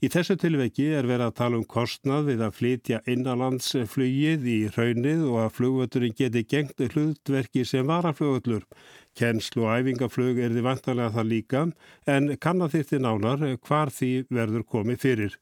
Í 0.00 0.08
þessu 0.08 0.32
tilveki 0.40 0.86
er 0.96 1.04
verið 1.04 1.26
að 1.26 1.34
tala 1.36 1.58
um 1.58 1.64
kostnað 1.68 2.30
við 2.30 2.44
að 2.46 2.54
flytja 2.56 3.00
innanlandsflugið 3.12 4.46
í 4.48 4.56
raunnið 4.72 5.26
og 5.28 5.36
að 5.42 5.50
flugvöldurinn 5.58 6.16
geti 6.16 6.42
gengt 6.48 6.80
hlutverki 6.94 7.66
sem 7.68 7.84
varaflugvöldur. 7.90 8.64
Kennslu 9.20 9.66
og 9.66 9.74
æfingaflug 9.74 10.40
er 10.40 10.54
því 10.54 10.64
vantarlega 10.64 11.12
það 11.18 11.30
líka 11.34 11.66
en 12.16 12.32
kannar 12.40 12.72
þýtti 12.72 13.02
nánar 13.04 13.44
hvar 13.68 13.92
því 13.92 14.10
verður 14.32 14.64
komið 14.72 15.04
fyrir. 15.04 15.38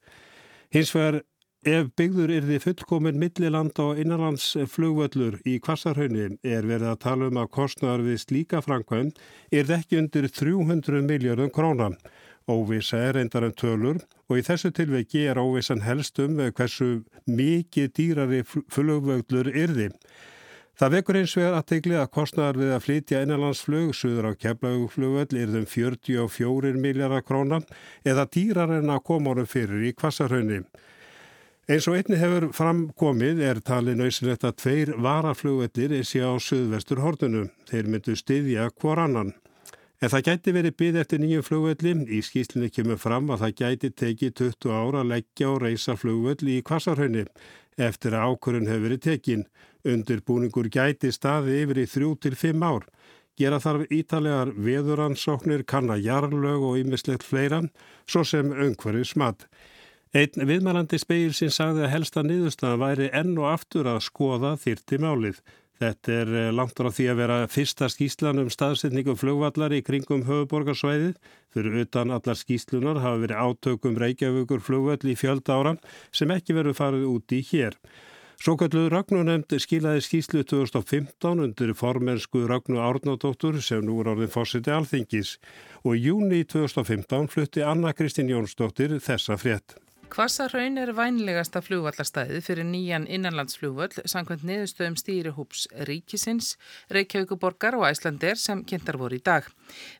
Hins 0.75 0.91
vegar 0.91 1.21
ef 1.63 1.87
byggður 1.95 2.35
er 2.35 2.45
því 2.49 2.61
fullkomin 2.65 3.19
milliland 3.19 3.79
og 3.79 3.97
innanlandsflugvöldur 4.03 5.39
í 5.47 5.57
kvassarhaunni 5.63 6.33
er 6.43 6.67
verið 6.67 6.91
að 6.91 7.03
tala 7.07 7.31
um 7.31 7.39
að 7.39 7.53
kostnaðar 7.55 8.03
við 8.11 8.25
slíka 8.25 8.59
framkvæm 8.63 9.13
er 9.55 9.71
ekki 9.79 10.03
undir 10.03 10.27
300 10.27 11.07
miljardum 11.07 11.51
krónan. 11.55 11.95
Óvisa 12.49 12.97
er 12.97 13.13
reyndar 13.19 13.45
en 13.45 13.53
tölur 13.53 14.01
og 14.29 14.39
í 14.39 14.45
þessu 14.45 14.71
tilveiki 14.73 15.27
er 15.29 15.37
óvisan 15.37 15.83
helst 15.85 16.17
um 16.23 16.39
hversu 16.39 17.03
mikið 17.29 17.93
dýrari 17.99 18.41
flugvöglur 18.47 19.51
yrði. 19.53 19.91
Það 20.79 20.93
vekur 20.95 21.17
eins 21.19 21.31
vegar 21.35 21.57
aðtegli 21.57 21.95
að 21.99 22.11
kostnæðar 22.15 22.57
við 22.61 22.69
að 22.71 22.83
flytja 22.85 23.21
einanlandsflug 23.21 23.89
suður 23.99 24.29
á 24.31 24.39
keflaguflugvöld 24.39 25.33
yrðum 25.35 25.65
44 25.67 26.71
miljardar 26.79 27.25
króna 27.27 27.59
eða 28.07 28.25
dýrar 28.31 28.71
en 28.77 28.93
að 28.93 29.03
koma 29.09 29.33
honum 29.33 29.49
fyrir 29.49 29.83
í 29.89 29.91
kvassarhaunni. 29.97 30.61
Eins 31.69 31.85
og 31.85 31.99
einni 31.99 32.17
hefur 32.17 32.47
framkomið 32.55 33.43
er 33.45 33.59
talið 33.61 33.99
nöysilegt 33.99 34.47
að 34.47 34.55
tveir 34.63 34.93
varaflugveldir 35.03 35.99
sé 36.07 36.23
á 36.23 36.33
suðvestur 36.41 37.03
hortunum. 37.03 37.51
Þeir 37.69 37.91
myndu 37.91 38.15
styðja 38.17 38.71
hvor 38.79 39.03
annan. 39.03 39.35
En 39.99 40.07
það 40.07 40.25
gæti 40.29 40.51
verið 40.55 40.75
byggð 40.79 40.97
eftir 41.01 41.19
nýju 41.19 41.41
flugvelli. 41.43 41.93
Í 42.07 42.19
skýslinni 42.23 42.69
kemur 42.71 42.99
fram 43.01 43.31
að 43.33 43.41
það 43.43 43.55
gæti 43.61 43.89
tekið 44.01 44.35
20 44.39 44.71
ára 44.71 45.01
að 45.01 45.09
leggja 45.13 45.49
og 45.51 45.57
reysa 45.65 45.95
flugvelli 45.99 46.59
í 46.59 46.63
kvassarhaunni 46.63 47.25
eftir 47.79 48.15
að 48.15 48.31
ákurinn 48.31 48.69
hefur 48.69 48.85
verið 48.87 49.01
tekin. 49.07 49.43
Undirbúningur 49.87 50.69
gæti 50.71 51.11
staði 51.15 51.61
yfir 51.63 51.83
í 51.83 51.87
3-5 51.91 52.63
ár. 52.63 52.87
Gera 53.39 53.59
þarf 53.63 53.91
ítalegar 53.95 54.49
veðuransóknir, 54.55 55.63
kanna 55.63 55.95
jarlög 55.95 56.63
og 56.71 56.79
ymmislegt 56.79 57.23
fleira, 57.23 57.61
svo 58.07 58.25
sem 58.27 58.51
öngverið 58.51 59.05
smatt. 59.13 59.45
Einn 60.11 60.47
viðmælandi 60.49 60.97
speil 60.99 61.31
sem 61.37 61.51
sagði 61.53 61.85
að 61.85 61.93
helsta 61.93 62.23
niðurstaðan 62.25 62.81
væri 62.81 63.07
enn 63.15 63.35
og 63.37 63.51
aftur 63.53 63.87
að 63.87 64.01
skoða 64.07 64.55
þyrti 64.59 64.99
málið. 64.99 65.39
Þetta 65.79 66.11
er 66.11 66.29
eh, 66.35 66.49
langt 66.51 66.75
á 66.83 66.91
því 66.91 67.05
að 67.07 67.19
vera 67.21 67.37
fyrsta 67.47 67.87
skýslan 67.87 68.41
um 68.41 68.49
staðsetningu 68.51 69.15
flugvallar 69.15 69.71
í 69.77 69.79
kringum 69.87 70.25
höfuborgarsvæðið. 70.27 71.15
Fyrir 71.55 71.79
utan 71.85 72.11
allar 72.11 72.35
skýslunar 72.35 72.99
hafa 72.99 73.21
verið 73.23 73.39
átökum 73.47 73.95
Reykjavíkur 74.01 74.59
flugvall 74.59 74.99
í 75.07 75.15
fjölda 75.15 75.55
ára 75.55 75.75
sem 76.11 76.35
ekki 76.35 76.57
verið 76.57 76.79
farið 76.81 77.07
úti 77.07 77.39
hér. 77.53 77.79
Sókalluð 78.39 78.91
Ragnunemnd 78.91 79.55
skilaði 79.59 80.03
skýslu 80.03 80.45
2015 80.47 81.43
undir 81.47 81.73
formensku 81.75 82.45
Ragnu 82.47 82.79
Árnadóttur 82.83 83.59
sem 83.63 83.83
nú 83.83 83.97
er 84.03 84.13
orðin 84.13 84.31
fórsiti 84.31 84.71
alþingis 84.71 85.37
og 85.83 85.95
í 85.95 86.07
júni 86.07 86.45
2015 86.47 87.31
flutti 87.31 87.63
Anna 87.63 87.95
Kristín 87.95 88.31
Jónsdóttir 88.31 88.99
þessa 89.03 89.39
frétt. 89.39 89.79
Kvassarhaun 90.09 90.79
er 90.81 90.89
vænlegasta 90.97 91.59
flugvallastæði 91.61 92.39
fyrir 92.41 92.65
nýjan 92.65 93.03
innanlandsflugvall 93.13 93.93
samkvæmt 94.09 94.41
niðurstöðum 94.47 94.95
stýrihúps 94.97 95.67
Ríkisins, 95.85 96.55
Reykjavíkuborgar 96.89 97.77
og 97.77 97.85
Æslander 97.91 98.39
sem 98.41 98.63
kynntar 98.65 98.97
voru 98.97 99.19
í 99.19 99.21
dag. 99.21 99.45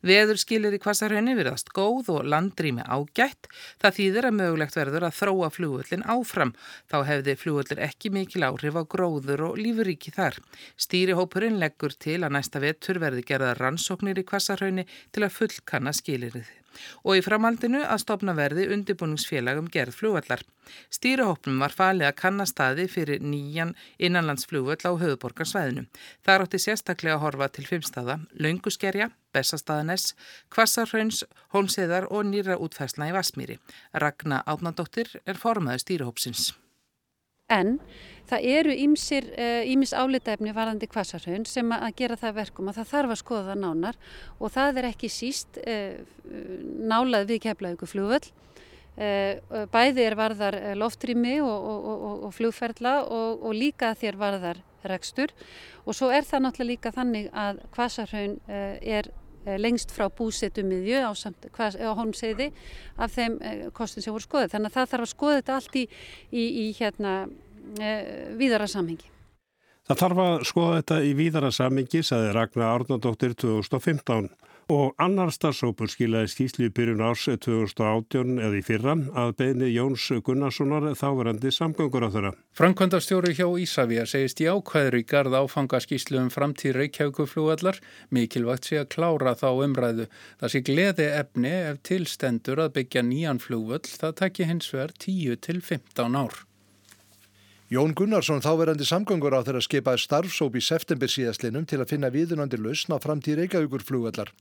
Veður 0.02 0.42
skilir 0.42 0.74
í 0.74 0.80
Kvassarhaunni 0.82 1.36
virðast 1.38 1.70
góð 1.78 2.10
og 2.16 2.26
landrými 2.26 2.82
ágætt. 2.90 3.52
Það 3.84 3.98
þýðir 4.00 4.30
að 4.32 4.38
mögulegt 4.40 4.80
verður 4.80 5.06
að 5.12 5.18
þróa 5.20 5.50
flugvallin 5.54 6.06
áfram. 6.10 6.56
Þá 6.90 6.98
hefði 7.12 7.36
flugvallir 7.44 7.84
ekki 7.86 8.10
mikil 8.16 8.48
áhrif 8.50 8.80
á 8.82 8.84
gróður 8.90 9.46
og 9.52 9.62
lífuríki 9.62 10.16
þar. 10.16 10.40
Stýrihópurinn 10.74 11.62
leggur 11.62 11.94
til 11.94 12.24
að 12.24 12.34
næsta 12.40 12.64
vetur 12.66 12.98
verði 13.06 13.28
gerða 13.30 13.54
rannsóknir 13.62 14.18
í 14.18 14.26
Kvassarhaunni 14.26 14.90
til 15.14 15.28
að 15.28 15.38
fullkanna 15.38 15.94
skilirið 15.94 16.50
og 17.04 17.18
í 17.18 17.24
framhaldinu 17.26 17.82
að 17.86 18.04
stopna 18.04 18.36
verði 18.38 18.68
undirbúningsfélagum 18.76 19.70
gerð 19.74 19.98
flugvallar. 20.00 20.44
Stýrihópnum 20.94 21.60
var 21.64 21.74
falið 21.74 22.10
að 22.10 22.18
kannastaði 22.22 22.86
fyrir 22.92 23.24
nýjan 23.26 23.74
innanlandsflugvall 23.98 24.80
á 24.86 24.92
höfuborgarsvæðinu. 25.02 25.88
Það 26.26 26.40
rátti 26.44 26.62
sérstaklega 26.62 27.18
að 27.18 27.26
horfa 27.26 27.50
til 27.56 27.66
fimmstada, 27.70 28.20
Launguskerja, 28.38 29.10
Bessastaðanes, 29.34 30.14
Kvassarhauns, 30.54 31.26
Holmseðar 31.54 32.10
og 32.14 32.30
nýra 32.30 32.58
útfæsla 32.62 33.10
í 33.10 33.16
Vasmíri. 33.18 33.60
Ragnar 33.94 34.46
Átnandóttir 34.46 35.18
er 35.26 35.42
formaði 35.42 35.86
stýrihópsins. 35.86 36.52
En 37.50 37.78
það 38.30 38.46
eru 38.54 38.76
ímis 38.78 39.08
uh, 39.16 40.02
álitaefni 40.04 40.54
varðandi 40.54 40.90
kvassarhaun 40.90 41.48
sem 41.50 41.72
að 41.74 41.96
gera 41.98 42.18
það 42.20 42.38
verkum 42.44 42.70
og 42.70 42.78
það 42.78 42.92
þarf 42.92 43.14
að 43.16 43.22
skoða 43.24 43.48
það 43.48 43.64
nánar 43.64 43.98
og 44.38 44.54
það 44.54 44.82
er 44.82 44.90
ekki 44.92 45.10
síst 45.14 45.60
uh, 45.64 45.98
nálað 46.92 47.32
við 47.34 47.44
keflaðugu 47.48 47.90
flugvöld. 47.90 48.30
Uh, 49.00 49.66
bæði 49.72 50.04
er 50.04 50.18
varðar 50.20 50.58
loftrými 50.78 51.40
og, 51.42 51.70
og, 51.72 51.86
og, 51.90 52.24
og 52.28 52.36
flugferðla 52.36 52.96
og 53.08 53.54
líka 53.56 53.94
þér 53.96 54.20
varðar 54.20 54.60
rekstur 54.90 55.32
og 55.86 55.96
svo 55.96 56.10
er 56.12 56.28
það 56.28 56.44
náttúrulega 56.46 56.72
líka 56.74 56.92
þannig 56.96 57.30
að 57.36 57.62
kvassarhaun 57.76 58.38
er 58.48 59.10
lengst 59.58 59.94
frá 59.96 60.08
búsetu 60.14 60.64
miðju 60.68 61.02
á, 61.02 61.12
á 61.12 61.92
hómseiði 61.98 62.50
af 62.98 63.16
þeim 63.16 63.40
kostum 63.76 64.06
sem 64.06 64.14
voru 64.14 64.26
skoðið. 64.26 64.54
Þannig 64.56 64.72
að 64.72 64.76
það 64.78 64.92
þarf 64.94 65.08
að 65.08 65.14
skoða 65.14 65.40
þetta 65.40 65.56
allt 65.56 65.80
í, 65.80 65.86
í, 66.30 66.44
í 66.44 66.66
hérna, 66.80 67.14
e, 67.80 67.94
víðara 68.40 68.68
samhengi. 68.70 69.10
Það 69.90 70.02
þarf 70.04 70.22
að 70.26 70.36
skoða 70.46 70.82
þetta 70.82 71.00
í 71.02 71.14
víðara 71.18 71.50
samhengi, 71.56 72.04
saði 72.06 72.34
Ragnar 72.36 72.76
Árnardóttir 72.76 73.34
2015. 73.42 74.30
Og 74.70 74.92
annar 75.02 75.32
starfsópur 75.34 75.90
skilaði 75.90 76.30
skýsli 76.30 76.68
í 76.68 76.72
byrjun 76.78 77.02
árs 77.02 77.24
2018 77.26 78.36
eða 78.38 78.58
í 78.60 78.62
fyrra 78.62 78.94
að 79.18 79.32
beini 79.40 79.70
Jóns 79.74 80.04
Gunnarssonar 80.22 80.92
þáverandi 81.00 81.50
samgöngur 81.56 82.06
á 82.06 82.10
þeirra. 82.14 82.32
Frankvöndastjóri 82.54 83.34
hjá 83.34 83.48
Ísafja 83.64 84.04
segist 84.06 84.44
í 84.44 84.46
ákvæður 84.46 85.00
í 85.00 85.02
garð 85.10 85.38
áfanga 85.40 85.80
skýslu 85.82 86.22
um 86.22 86.30
framtíð 86.30 86.78
reykjauguflúallar 86.84 87.80
mikilvægt 88.14 88.70
sé 88.70 88.78
að 88.84 88.92
klára 88.94 89.34
þá 89.40 89.50
umræðu. 89.66 90.06
Það 90.38 90.54
sé 90.54 90.62
gleði 90.70 91.08
efni 91.18 91.56
ef 91.72 91.82
tilstendur 91.90 92.62
að 92.68 92.76
byggja 92.78 93.06
nýjan 93.10 93.42
flúvöll 93.42 93.90
það 93.90 94.20
takki 94.22 94.52
hins 94.52 94.70
vegar 94.76 94.94
10 95.02 95.42
til 95.50 95.64
15 95.66 96.22
ár. 96.22 96.44
Jón 97.70 97.92
Gunnarsson 97.94 98.42
þáverandi 98.42 98.82
samgöngur 98.82 99.36
á 99.38 99.46
þeirra 99.46 99.60
skipaði 99.62 100.02
starfsóp 100.02 100.56
í 100.58 100.62
september 100.66 101.12
síðastlinum 101.14 101.68
til 101.70 101.78
að 101.78 101.92
finna 101.92 102.10
viðunandi 102.10 102.58
lausn 102.58 102.96
á 102.96 102.98
framtíð 102.98 103.44
Reykjavíkur 103.44 103.84
flugvallar. 103.86 104.32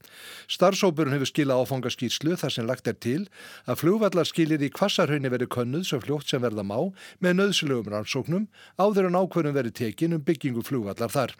Starfsópurinn 0.49 1.12
hefur 1.12 1.28
skila 1.28 1.58
áfangaskýrslu 1.61 2.38
þar 2.40 2.54
sem 2.54 2.64
lagt 2.64 2.88
er 2.88 2.97
til 2.97 3.26
að 3.68 3.82
flugvallar 3.82 4.25
skilir 4.25 4.64
í 4.64 4.70
kvassarhaunni 4.73 5.28
verið 5.28 5.52
könnuð 5.58 5.85
svo 5.90 6.00
fljótt 6.06 6.32
sem 6.32 6.40
verða 6.40 6.64
má 6.64 6.78
með 7.20 7.37
nöðslegum 7.42 7.90
rannsóknum 7.92 8.47
áður 8.80 9.11
en 9.11 9.20
ákvörðum 9.20 9.58
verið 9.61 9.76
tekin 9.82 10.16
um 10.16 10.25
byggingu 10.25 10.64
flugvallar 10.64 11.12
þar. 11.12 11.37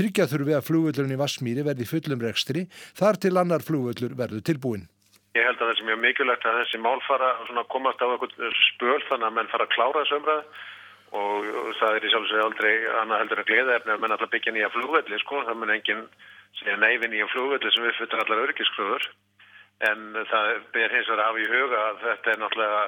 Tryggja 0.00 0.30
þurfi 0.32 0.56
að 0.56 0.64
flugvallurinn 0.70 1.12
í 1.12 1.20
Vassmýri 1.20 1.66
verði 1.68 1.90
fullum 1.92 2.24
rekstri 2.24 2.64
þar 2.96 3.20
til 3.20 3.34
annar 3.36 3.60
flugvallur 3.68 4.16
verður 4.16 4.48
tilbúin. 4.48 4.88
Ég 5.36 5.44
held 5.44 5.60
að 5.60 5.68
það 5.68 5.76
er 5.76 5.86
mjög 5.92 6.02
mikilvægt 6.06 6.48
að 6.48 6.58
þessi 6.62 6.80
mál 6.80 6.96
fara 7.04 7.34
að 7.44 7.62
komast 7.68 8.00
á 8.00 8.08
eitthvað 8.08 8.58
spöl 8.72 8.98
þannig 9.12 9.28
að 9.28 9.36
menn 9.36 9.52
fara 9.52 9.68
að 9.68 9.74
klára 9.76 10.06
þessu 10.06 10.20
umræðu 10.22 10.44
og 11.16 11.46
það 11.80 11.96
er 11.96 12.04
í 12.04 12.10
sjálfsveit 12.12 12.44
aldrei 12.44 12.72
annað 13.02 13.22
heldur 13.22 13.42
að 13.42 13.50
gleða 13.50 13.76
efni 13.78 13.94
að 13.94 14.02
menn 14.02 14.14
alltaf 14.16 14.32
byggja 14.34 14.54
nýja 14.54 14.72
flugvelli 14.74 15.20
sko, 15.22 15.44
það 15.46 15.60
mun 15.60 15.74
enginn 15.76 16.04
segja 16.60 16.76
neyfi 16.82 17.08
nýja 17.08 17.28
flugvelli 17.32 17.72
sem 17.72 17.86
fyrir 17.98 18.24
allar 18.24 18.44
örgiskröður 18.46 19.08
en 19.88 20.08
það 20.32 20.50
ber 20.74 20.96
hins 20.96 21.08
vegar 21.08 21.24
af 21.28 21.38
í 21.38 21.46
huga 21.48 21.84
að 21.90 22.02
þetta 22.06 22.32
er 22.32 22.42
náttúrulega 22.42 22.82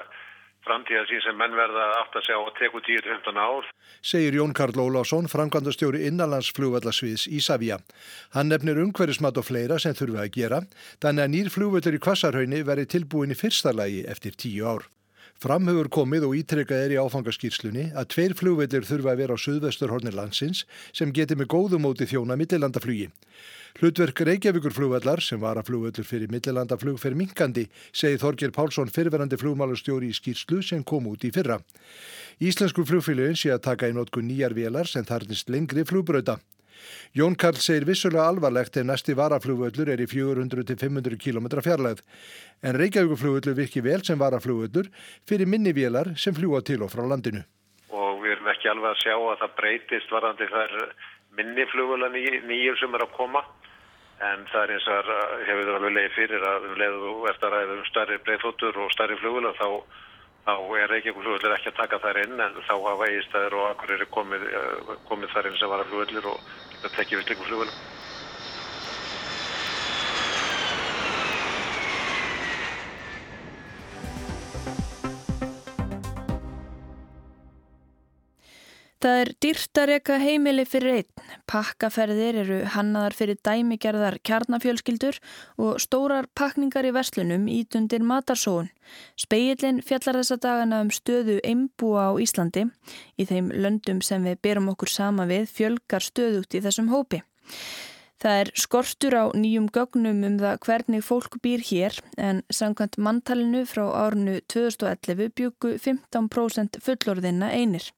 framtíða 0.67 1.07
sín 1.09 1.23
sem 1.25 1.39
menn 1.41 1.57
verða 1.57 1.87
átt 2.03 2.17
að 2.19 2.27
segja 2.27 2.41
og 2.43 2.53
teku 2.59 2.83
10-15 2.85 3.41
ár. 3.41 3.69
Segir 4.05 4.37
Jón 4.37 4.53
Karl 4.57 4.83
Ólásson, 4.83 5.29
framkvæmdastjóri 5.33 6.05
innanlandsflugvallasviðs 6.11 7.27
Ísafja. 7.39 7.81
Hann 8.37 8.53
nefnir 8.53 8.81
umhverjusmat 8.85 9.41
og 9.41 9.49
fleira 9.49 9.81
sem 9.81 9.97
þurfa 9.97 10.27
að 10.27 10.33
gera, 10.37 10.63
þannig 11.01 11.25
að 11.25 11.35
nýr 11.37 11.53
flugvallur 11.55 11.97
í 11.97 12.05
Kvassarhaunni 12.05 12.65
veri 12.69 12.89
tilbúin 12.91 13.33
í 13.33 13.39
fyrsta 13.39 13.73
lagi 13.77 14.05
eftir 14.05 14.37
10 14.37 14.67
ár. 14.69 14.89
Framhefur 15.41 15.89
komið 15.89 16.25
og 16.27 16.35
ítrekkað 16.37 16.83
er 16.85 16.93
í 16.93 16.97
áfangaskýrslunni 17.01 17.87
að 17.97 18.09
tveir 18.13 18.35
flugvellir 18.37 18.85
þurfa 18.85 19.15
að 19.15 19.21
vera 19.23 19.37
á 19.41 19.41
suðvesturhornir 19.41 20.13
landsins 20.19 20.67
sem 20.93 21.15
geti 21.17 21.33
með 21.33 21.49
góðumóti 21.55 22.05
þjóna 22.11 22.37
millilandaflugi. 22.37 23.07
Hlutverk 23.81 24.21
Reykjavíkur 24.29 24.77
flugvellar 24.77 25.25
sem 25.25 25.41
var 25.41 25.57
að 25.57 25.71
flugvellur 25.71 26.05
fyrir 26.05 26.29
millilandaflug 26.29 27.01
fyrir 27.01 27.17
minkandi, 27.17 27.65
segi 27.89 28.21
Þorgir 28.21 28.53
Pálsson 28.53 28.93
fyrirverandi 28.93 29.41
flugmálastjóri 29.41 30.13
í 30.13 30.19
skýrslu 30.21 30.61
sem 30.61 30.85
kom 30.85 31.09
út 31.09 31.25
í 31.25 31.33
fyrra. 31.33 31.57
Íslensku 32.37 32.85
flugfélagin 32.85 33.41
sé 33.41 33.57
að 33.57 33.65
taka 33.71 33.89
í 33.89 33.97
notku 33.97 34.21
nýjar 34.21 34.53
velar 34.53 34.93
sem 34.93 35.09
þarnist 35.09 35.49
lengri 35.49 35.89
flugbröða. 35.89 36.37
Jón 37.17 37.35
Karl 37.35 37.59
segir 37.59 37.87
vissulega 37.89 38.29
alvarlegt 38.31 38.77
en 38.81 38.91
næsti 38.91 39.17
varaflugvöllur 39.19 39.91
er 39.91 40.03
í 40.03 40.07
400-500 40.11 41.19
km 41.19 41.49
fjarlæð. 41.67 42.03
En 42.63 42.79
Reykjavíkuflugvöllur 42.79 43.57
virki 43.59 43.83
vel 43.85 44.05
sem 44.07 44.19
varaflugvöllur 44.19 44.91
fyrir 45.29 45.47
minni 45.47 45.73
vélar 45.75 46.13
sem 46.17 46.35
fljúa 46.35 46.63
til 46.63 46.85
og 46.87 46.93
frá 46.93 47.03
landinu. 47.07 47.43
Og 47.91 48.21
við 48.23 48.37
erum 48.37 48.53
ekki 48.53 48.71
alveg 48.71 48.93
að 48.93 49.01
sjá 49.03 49.17
að 49.17 49.41
það 49.41 49.57
breytist 49.63 50.13
varandi 50.15 50.51
þær 50.53 50.77
minni 51.39 51.67
flugvölla 51.73 52.13
nýjum 52.13 52.79
sem 52.79 52.95
er 52.95 53.07
að 53.07 53.17
koma. 53.17 53.43
En 54.21 54.45
það 54.53 54.63
er 54.63 54.75
eins 54.77 54.87
og 54.93 55.11
hefur 55.49 55.67
það 55.67 55.77
alveg 55.79 55.97
leiði 55.97 56.15
fyrir 56.15 56.47
að 56.47 56.65
við 56.69 56.81
leiðum 56.85 57.27
eftir 57.31 57.49
að 57.49 57.55
ræða 57.57 57.77
um 57.77 57.85
starri 57.89 58.23
breyðfóttur 58.27 58.81
og 58.85 58.95
starri 58.95 59.17
flugvölla 59.23 59.55
þá 59.57 59.69
þá 60.47 60.53
er 60.81 60.91
Reykjavík-flugvöldur 60.91 61.55
ekki 61.57 61.71
að 61.71 61.79
taka 61.81 62.01
þær 62.05 62.21
inn 62.25 62.41
en 62.41 62.59
þá 62.67 62.75
hafa 62.75 63.09
eigistæður 63.09 63.57
og 63.61 63.67
akkur 63.71 63.95
eru 63.97 64.07
komið, 64.17 64.47
eh, 64.61 64.93
komið 65.11 65.35
þær 65.35 65.49
inn 65.51 65.59
sem 65.61 65.73
var 65.73 65.85
að 65.85 65.91
flugvöldur 65.91 66.31
og 66.33 66.55
geta 66.75 66.93
tekið 66.97 67.19
við 67.19 67.27
slikum 67.27 67.49
flugvöldum. 67.51 67.81
Það 79.01 79.19
er 79.19 79.29
dýrt 79.41 79.79
að 79.81 79.87
reyka 79.89 80.17
heimili 80.21 80.65
fyrir 80.69 80.99
einn. 80.99 81.29
Pakkaferðir 81.49 82.37
eru 82.43 82.57
hannaðar 82.75 83.15
fyrir 83.17 83.39
dæmigerðar 83.41 84.19
kjarnafjölskyldur 84.29 85.17
og 85.57 85.79
stórar 85.81 86.27
pakningar 86.37 86.85
í 86.85 86.91
verslunum 86.93 87.47
ítundir 87.49 88.05
matarsóun. 88.05 88.69
Speillin 89.17 89.79
fjallar 89.81 90.19
þessa 90.21 90.37
dagana 90.45 90.83
um 90.85 90.91
stöðu 90.93 91.39
einbúa 91.41 92.11
á 92.13 92.21
Íslandi. 92.21 92.67
Í 93.17 93.25
þeim 93.25 93.49
löndum 93.57 94.03
sem 94.05 94.27
við 94.29 94.37
berum 94.45 94.69
okkur 94.75 94.93
sama 94.93 95.25
við 95.31 95.49
fjölgar 95.49 96.05
stöðugt 96.05 96.59
í 96.59 96.61
þessum 96.67 96.91
hópi. 96.93 97.23
Það 98.21 98.43
er 98.43 98.51
skortur 98.53 99.17
á 99.17 99.25
nýjum 99.33 99.71
gögnum 99.73 100.21
um 100.29 100.37
það 100.43 100.59
hvernig 100.67 101.07
fólk 101.07 101.39
býr 101.41 101.65
hér 101.65 101.97
en 102.21 102.43
samkvæmt 102.53 103.01
manntalinu 103.01 103.65
frá 103.65 103.87
árnu 103.97 104.43
2011 104.53 105.33
byggu 105.41 105.73
15% 105.81 106.83
fullorðina 106.85 107.49
einir. 107.49 107.89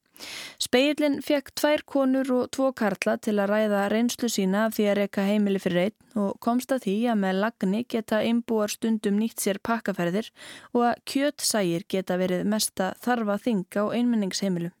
Speillin 0.61 1.19
fekk 1.25 1.51
tvær 1.59 1.83
konur 1.89 2.31
og 2.35 2.51
tvo 2.55 2.71
karla 2.77 3.17
til 3.17 3.35
að 3.39 3.51
ræða 3.53 3.87
reynslu 3.93 4.29
sína 4.31 4.67
því 4.73 4.87
að 4.89 4.97
reyka 5.01 5.27
heimili 5.27 5.61
fyrir 5.63 5.87
einn 5.87 6.21
og 6.23 6.37
komst 6.43 6.71
að 6.75 6.85
því 6.87 6.95
að 7.13 7.21
með 7.23 7.39
lagni 7.43 7.83
geta 7.89 8.21
einbúar 8.21 8.71
stundum 8.73 9.19
nýtt 9.19 9.43
sér 9.43 9.59
pakkaferðir 9.63 10.29
og 10.73 10.87
að 10.91 11.01
kjötsægir 11.09 11.87
geta 11.89 12.19
verið 12.21 12.45
mesta 12.49 12.93
þarfa 13.03 13.39
þing 13.43 13.79
á 13.79 13.83
einmenningsheimilu. 13.91 14.73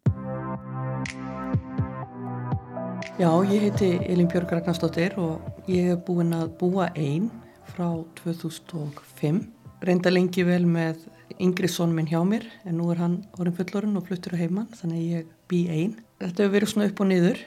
Já, 3.21 3.29
ég 3.45 3.67
heiti 3.67 3.91
Elin 4.09 4.25
Björg 4.25 4.49
Ragnarstóttir 4.49 5.13
og 5.21 5.67
ég 5.69 5.91
hef 5.91 5.99
búin 6.07 6.33
að 6.33 6.47
búa 6.57 6.87
einn 6.97 7.27
frá 7.69 7.91
2005. 8.23 9.43
Reynda 9.85 10.09
lengi 10.09 10.45
vel 10.47 10.63
með 10.65 11.03
yngri 11.41 11.69
son 11.71 11.93
minn 11.95 12.09
hjá 12.09 12.19
mér 12.27 12.45
en 12.67 12.77
nú 12.77 12.89
er 12.93 13.01
hann 13.01 13.19
orðin 13.37 13.57
fullorinn 13.57 13.99
og 13.99 14.07
fluttur 14.07 14.35
á 14.35 14.41
heimann 14.41 14.71
þannig 14.77 15.03
ég 15.09 15.29
bý 15.49 15.65
einn. 15.71 15.95
Þetta 16.21 16.45
hefur 16.45 16.55
verið 16.57 16.71
svona 16.73 16.89
upp 16.89 17.03
og 17.03 17.09
niður. 17.09 17.39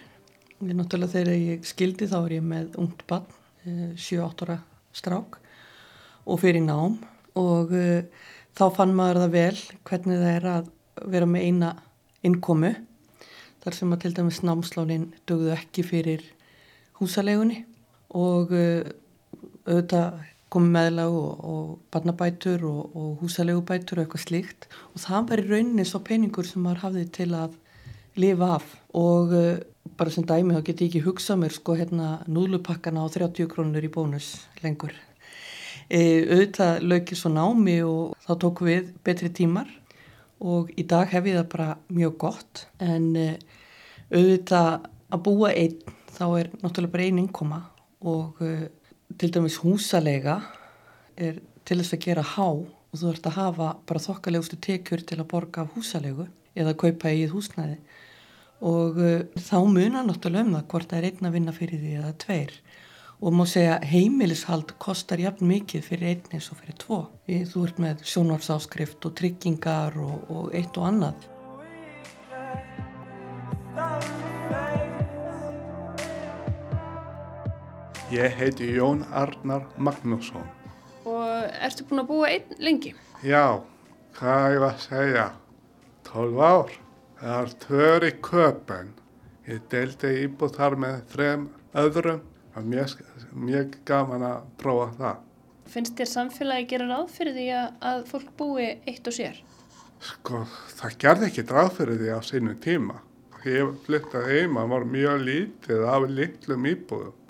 Ég 0.57 0.70
er 0.72 0.79
náttúrulega 0.79 1.12
þegar 1.12 1.37
ég 1.37 1.66
skildi 1.68 2.09
þá 2.11 2.16
er 2.22 2.35
ég 2.38 2.46
með 2.46 2.79
ungt 2.81 3.05
barn, 3.11 3.29
7-8 3.66 3.99
eh, 4.07 4.46
ára 4.46 4.59
strák 4.96 5.38
og 6.27 6.40
fyrir 6.42 6.64
nám 6.64 6.99
og 7.37 7.72
uh, 7.77 8.03
þá 8.57 8.64
fann 8.75 8.94
maður 8.96 9.25
það 9.25 9.35
vel 9.37 9.59
hvernig 9.87 10.22
það 10.22 10.31
er 10.33 10.49
að 10.51 10.70
vera 11.12 11.29
með 11.29 11.46
eina 11.46 11.72
innkomu 12.27 12.72
þar 13.62 13.77
sem 13.77 13.92
að 13.92 14.03
til 14.05 14.14
dæmis 14.16 14.40
námslánin 14.46 15.11
dögðu 15.29 15.53
ekki 15.55 15.85
fyrir 15.87 16.25
húsalegunni 17.01 17.62
og 18.16 18.55
uh, 18.57 18.88
auðvitað 19.66 20.25
komið 20.53 20.75
meðlag 20.77 21.15
og, 21.19 21.47
og 21.53 21.71
barnabætur 21.95 22.67
og, 22.69 22.83
og 22.97 23.23
húsalegubætur 23.23 23.99
og 23.99 24.05
eitthvað 24.05 24.25
slíkt. 24.27 24.69
Og 24.95 25.03
það 25.03 25.31
var 25.31 25.43
í 25.43 25.47
rauninni 25.51 25.87
svo 25.89 26.03
peningur 26.07 26.47
sem 26.47 26.63
maður 26.63 26.85
hafði 26.85 27.07
til 27.19 27.31
að 27.35 27.57
lifa 28.21 28.53
af. 28.59 28.69
Og 28.97 29.35
uh, 29.35 29.57
bara 29.99 30.13
sem 30.13 30.27
dæmi 30.27 30.55
þá 30.57 30.63
get 30.67 30.85
ég 30.85 30.91
ekki 30.91 31.05
hugsað 31.07 31.43
mér 31.43 31.57
sko 31.57 31.77
hérna 31.79 32.11
núlupakkana 32.31 33.05
á 33.05 33.09
30 33.13 33.51
krónur 33.53 33.85
í 33.85 33.93
bónus 33.93 34.33
lengur. 34.63 34.95
E, 35.87 36.01
auðvitað 36.27 36.83
lögir 36.83 37.19
svo 37.19 37.31
námi 37.31 37.77
og 37.87 38.17
þá 38.25 38.33
tók 38.43 38.63
við 38.67 38.91
betri 39.07 39.31
tímar. 39.31 39.69
Og 40.43 40.73
í 40.77 40.85
dag 40.85 41.09
hef 41.09 41.29
ég 41.29 41.39
það 41.39 41.53
bara 41.53 41.69
mjög 41.89 42.17
gott. 42.27 42.67
En 42.83 43.13
e, 43.17 43.29
auðvitað 44.11 44.89
að 45.11 45.23
búa 45.29 45.53
einn 45.55 45.79
þá 46.17 46.27
er 46.41 46.51
náttúrulega 46.61 46.95
bara 46.97 47.07
einn 47.07 47.23
innkoma. 47.23 47.63
Og 48.07 48.43
e, 48.43 48.69
til 49.19 49.33
dæmis 49.35 49.61
húsalega 49.62 50.40
er 51.16 51.38
til 51.66 51.79
þess 51.81 51.97
að 51.97 52.05
gera 52.07 52.25
há 52.35 52.49
og 52.49 52.97
þú 52.97 53.12
ert 53.12 53.29
að 53.29 53.38
hafa 53.38 53.69
bara 53.87 54.03
þokkalegustu 54.03 54.59
tekjur 54.62 55.05
til 55.07 55.21
að 55.21 55.31
borga 55.31 55.64
af 55.64 55.77
húsalegu 55.77 56.27
eða 56.57 56.73
að 56.73 56.81
kaupa 56.83 57.12
í 57.12 57.27
húsnæði 57.31 57.79
og 58.66 58.99
uh, 58.99 59.23
þá 59.37 59.59
munar 59.69 60.07
náttúrulega 60.07 60.47
um 60.47 60.57
það 60.57 60.69
hvort 60.73 60.90
það 60.90 60.99
er 60.99 61.09
einn 61.11 61.29
að 61.29 61.37
vinna 61.37 61.57
fyrir 61.57 61.83
því 61.83 61.95
eða 62.01 62.12
tveir 62.25 62.55
og 63.21 63.33
má 63.33 63.45
segja 63.49 63.79
heimilishald 63.85 64.75
kostar 64.83 65.21
jafn 65.21 65.49
mikið 65.49 65.85
fyrir 65.85 66.11
einn 66.11 66.35
eins 66.37 66.51
og 66.53 66.59
fyrir 66.61 66.77
tvo. 66.81 66.99
Þú 67.27 67.62
ert 67.64 67.79
með 67.81 68.03
sjónvarsáskrift 68.11 69.09
og 69.09 69.14
tryggingar 69.16 69.97
og, 70.01 70.27
og 70.29 70.51
eitt 70.57 70.77
og 70.77 70.88
annað. 70.90 71.25
Ég 78.11 78.37
heiti 78.38 78.69
Jón 78.71 79.01
Arnar 79.11 79.64
Magnússon. 79.83 80.45
Og 81.11 81.49
ertu 81.59 81.83
búin 81.88 82.05
að 82.05 82.07
búa 82.07 82.29
einn 82.31 82.53
lengi? 82.62 82.92
Já, 83.27 83.59
hvað 84.14 84.55
er 84.55 84.66
að 84.69 84.77
segja? 84.85 85.25
12 86.07 86.38
ár. 86.47 86.71
Það 87.19 87.40
er 87.40 87.57
tvör 87.64 88.07
í 88.07 88.12
köpen. 88.29 88.95
Ég 89.51 89.66
deldi 89.75 90.12
íbúð 90.23 90.55
þar 90.55 90.79
með 90.85 91.03
þrem 91.16 91.49
öðrum. 91.83 92.23
Er 92.55 92.71
mjög, 92.71 92.95
mjög 93.35 93.77
gaman 93.90 94.29
að 94.31 94.47
prófa 94.62 94.88
það. 95.03 95.21
Finnst 95.75 95.99
þér 95.99 96.12
samfélagi 96.12 96.71
gera 96.77 96.88
ráð 96.92 97.12
fyrir 97.19 97.38
því 97.40 97.51
að, 97.59 98.09
fólk 98.14 98.33
búi 98.38 98.71
eitt 98.87 99.11
og 99.11 99.19
sér? 99.19 99.42
Sko, 99.99 100.47
það 100.79 100.99
gerði 101.03 101.33
ekki 101.33 101.49
ráð 101.51 101.75
fyrir 101.81 102.03
því 102.05 102.14
á 102.14 102.21
sinu 102.23 102.55
tíma. 102.62 103.03
Ég 103.42 103.75
flyttaði 103.90 104.45
heima, 104.45 104.62
var 104.71 104.87
mjög 104.87 105.23
lítið 105.27 105.88
af 105.90 106.07
litlum 106.07 106.71
íbúðum. 106.71 107.23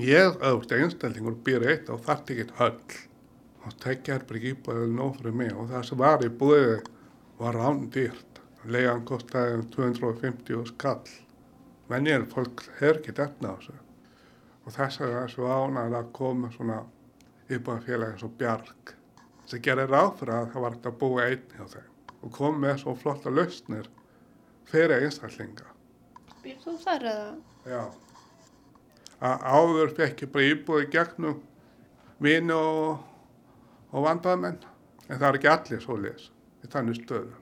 Ég 0.00 0.36
auðvitað 0.40 0.84
einstaklingur 0.84 1.34
býr 1.44 1.64
eitt 1.68 1.90
og 1.92 2.04
þarf 2.06 2.30
ekki 2.32 2.46
höll 2.58 2.98
og 3.66 3.74
tekja 3.82 4.16
er 4.16 4.26
bara 4.28 4.38
ekki 4.38 4.52
íbúið 4.54 4.94
nóg 4.94 5.16
fyrir 5.18 5.34
mig 5.38 5.52
og 5.54 5.68
það 5.70 5.86
sem 5.88 6.00
var 6.00 6.24
í 6.24 6.30
búið 6.42 6.72
var 7.38 7.58
rán 7.58 7.84
dýrt. 7.94 8.40
leiðan 8.64 9.04
kostaði 9.04 9.54
um 9.58 9.62
250 9.74 10.66
skall. 10.70 11.08
Menjir 11.90 12.26
fólk 12.30 12.62
hefur 12.78 13.00
ekki 13.00 13.14
efna 13.24 13.50
á 13.50 13.54
þessu. 13.58 13.74
Og 14.64 14.74
þess 14.76 15.00
að 15.02 15.16
svo 15.32 15.48
ánægð 15.50 15.96
að 15.98 16.12
koma 16.14 16.50
svona 16.54 16.76
íbúðafélag 17.50 18.12
eins 18.12 18.22
og 18.22 18.36
Bjarg 18.38 18.94
sem 19.50 19.62
gerir 19.66 19.90
ráð 19.90 20.12
fyrir 20.20 20.36
að 20.36 20.52
það 20.52 20.64
var 20.66 20.78
að 20.78 20.98
búa 21.00 21.26
einn 21.26 21.56
hjá 21.56 21.66
þeim 21.74 21.90
og 22.22 22.32
kom 22.32 22.60
með 22.62 22.76
svo 22.84 22.94
flotta 22.94 23.34
lausnir 23.34 23.90
fyrir 24.70 25.02
einstaklinga. 25.02 25.66
Býr 26.42 26.62
þú 26.62 26.76
þar 26.84 27.08
eða? 27.10 27.32
Já. 27.66 27.82
Að 29.22 29.42
áður 29.46 29.92
fekk 29.94 30.24
ég 30.24 30.30
bara 30.34 30.50
íbúið 30.50 30.86
gegnum 30.90 31.36
vini 32.22 32.54
og, 32.56 32.98
og 33.94 34.06
vandamenn 34.08 34.58
en 35.06 35.18
það 35.18 35.26
er 35.28 35.36
ekki 35.38 35.50
allir 35.52 35.82
svo 35.84 35.98
les 36.02 36.24
í 36.66 36.70
þannig 36.72 36.98
stöðu. 36.98 37.36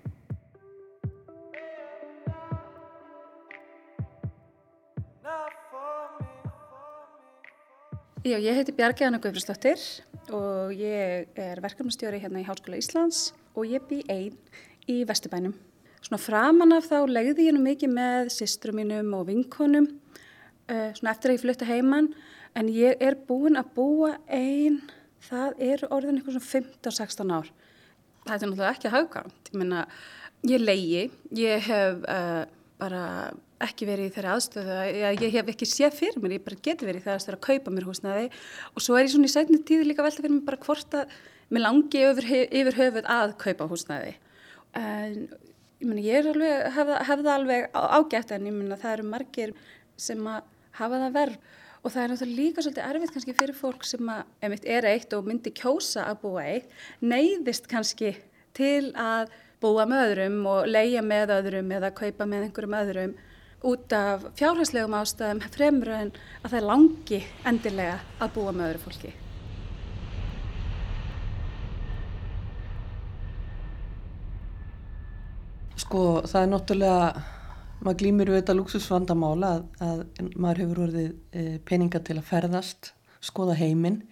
Já, 8.20 8.36
ég 8.36 8.52
heiti 8.52 8.74
Bjargeðana 8.76 9.16
Guðfriðsdóttir 9.24 9.80
og 10.36 10.74
ég 10.76 11.32
er 11.40 11.62
verkefnastjóri 11.64 12.20
hérna 12.20 12.42
í 12.42 12.44
Háskóla 12.44 12.76
Íslands 12.76 13.30
og 13.56 13.64
ég 13.64 13.88
bý 13.88 14.02
einn 14.12 14.36
í 14.84 15.00
Vesturbænum. 15.08 15.56
Svona 16.04 16.20
framan 16.20 16.76
af 16.76 16.90
þá 16.92 17.08
legði 17.08 17.48
ég 17.48 17.56
nú 17.56 17.64
mikið 17.64 17.96
með 17.96 18.28
sistrum 18.36 18.76
mínum 18.76 19.16
og 19.16 19.24
vinkonum 19.32 19.88
uh, 20.70 20.86
svona 20.96 21.14
eftir 21.14 21.32
að 21.32 21.36
ég 21.36 21.44
flutta 21.44 21.68
heimann 21.68 22.12
en 22.58 22.70
ég 22.72 23.02
er 23.02 23.18
búin 23.28 23.58
að 23.58 23.74
búa 23.76 24.14
einn, 24.26 24.80
það 25.26 25.60
er 25.66 25.84
orðin 25.90 26.18
eitthvað 26.20 26.38
svona 26.38 26.70
15-16 26.86 27.36
ár. 27.36 27.52
Það 28.24 28.32
er 28.34 28.40
náttúrulega 28.40 28.72
ekki 28.74 28.88
að 28.88 28.96
haugánt, 28.96 29.50
ég 29.52 29.60
menna 29.60 29.84
ég 30.48 30.64
leiði, 30.64 31.04
ég 31.36 31.68
hef 31.68 32.02
uh, 32.08 32.42
bara 32.80 33.04
ekki 33.60 33.88
verið 33.88 34.08
í 34.08 34.12
þeirra 34.14 34.36
aðstöðu 34.38 34.76
að 34.80 35.24
ég 35.26 35.34
hef 35.34 35.50
ekki 35.52 35.68
séð 35.68 35.96
fyrir 35.98 36.22
mér, 36.22 36.38
ég 36.38 36.44
bara 36.46 36.60
geti 36.64 36.86
verið 36.88 37.02
í 37.02 37.04
þeirra 37.04 37.18
aðstöðu 37.18 37.36
að 37.36 37.44
kaupa 37.44 37.74
mér 37.74 37.86
húsnaði 37.88 38.30
og 38.72 38.84
svo 38.84 38.96
er 38.96 39.04
ég 39.04 39.12
svona 39.12 39.28
í 39.28 39.32
sætni 39.34 39.60
tíð 39.68 39.84
líka 39.88 40.06
velta 40.06 40.22
fyrir 40.22 40.32
mér 40.38 40.46
bara 40.46 40.60
hvort 40.64 40.96
að 40.96 41.12
mér 41.52 41.64
langi 41.66 42.04
yfir, 42.08 42.28
yfir 42.48 42.78
höfuð 42.78 43.10
að 43.12 43.34
kaupa 43.42 43.66
húsnaði 43.68 44.14
en 44.80 45.18
ég 45.80 45.90
menna 45.90 46.06
ég 46.06 46.30
alveg, 46.30 46.64
hef, 46.78 47.26
alveg 47.34 47.68
ágætt 47.74 48.32
en 48.36 48.48
ég 48.48 48.56
menna 48.56 48.80
það 48.80 48.96
eru 48.96 49.06
margir 49.10 49.54
sem 50.00 50.24
að 50.30 50.48
hafa 50.80 51.02
það 51.04 51.18
verð 51.18 51.36
og 51.80 51.92
það 51.94 52.02
er 52.02 52.10
náttúrulega 52.12 52.40
líka 52.40 52.64
svolítið 52.64 52.88
erfitt 52.88 53.14
kannski 53.14 53.36
fyrir 53.36 53.56
fólk 53.56 53.86
sem 53.88 54.10
að, 54.12 54.24
ef 54.40 54.52
mitt 54.52 54.66
er 54.68 54.88
eitt 54.90 55.14
og 55.16 55.28
myndi 55.28 55.52
kjósa 55.56 56.04
að 56.10 56.20
búa 56.24 56.44
eitt, 56.44 56.74
neyðist 57.00 57.70
kannski 57.70 58.14
til 58.56 58.90
að 58.98 59.32
búa 59.60 59.86
með 59.88 60.04
öðrum 60.10 60.38
og 60.48 60.68
leia 60.68 61.02
með 61.04 61.34
öðrum 61.38 61.72
eða 61.76 61.92
kaupa 61.96 62.28
með 62.28 62.46
einhverjum 62.48 62.78
öðrum 62.80 63.16
út 63.70 63.92
af 63.92 64.24
fjárhæslegum 64.40 64.96
ástæðum 64.96 65.42
fremur 65.52 65.90
en 65.92 66.12
að 66.40 66.52
það 66.52 66.60
er 66.60 66.68
langi 66.68 67.18
endilega 67.48 67.98
að 68.20 68.32
búa 68.36 68.54
með 68.56 68.70
öðru 68.70 68.84
fólki. 68.86 69.12
Sko 75.80 76.00
það 76.28 76.42
er 76.42 76.50
náttúrulega, 76.54 77.04
maður 77.80 78.00
glýmir 78.02 78.30
við 78.30 78.42
þetta 78.42 78.56
luxusvandamála 78.58 79.50
að, 79.56 79.68
að 79.84 80.00
maður 80.36 80.62
hefur 80.64 80.82
orðið 80.86 81.12
e, 81.32 81.44
peninga 81.68 82.00
til 82.04 82.18
að 82.18 82.26
ferðast, 82.28 82.90
skoða 83.24 83.56
heiminn 83.60 84.02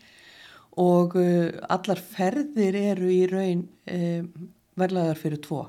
og 0.78 1.16
e, 1.20 1.26
allar 1.68 2.00
ferðir 2.00 2.78
eru 2.81 3.11
í 3.12 3.26
raun 3.31 3.66
e, 3.85 4.22
verlaðar 4.78 5.20
fyrir 5.20 5.42
tvo. 5.44 5.66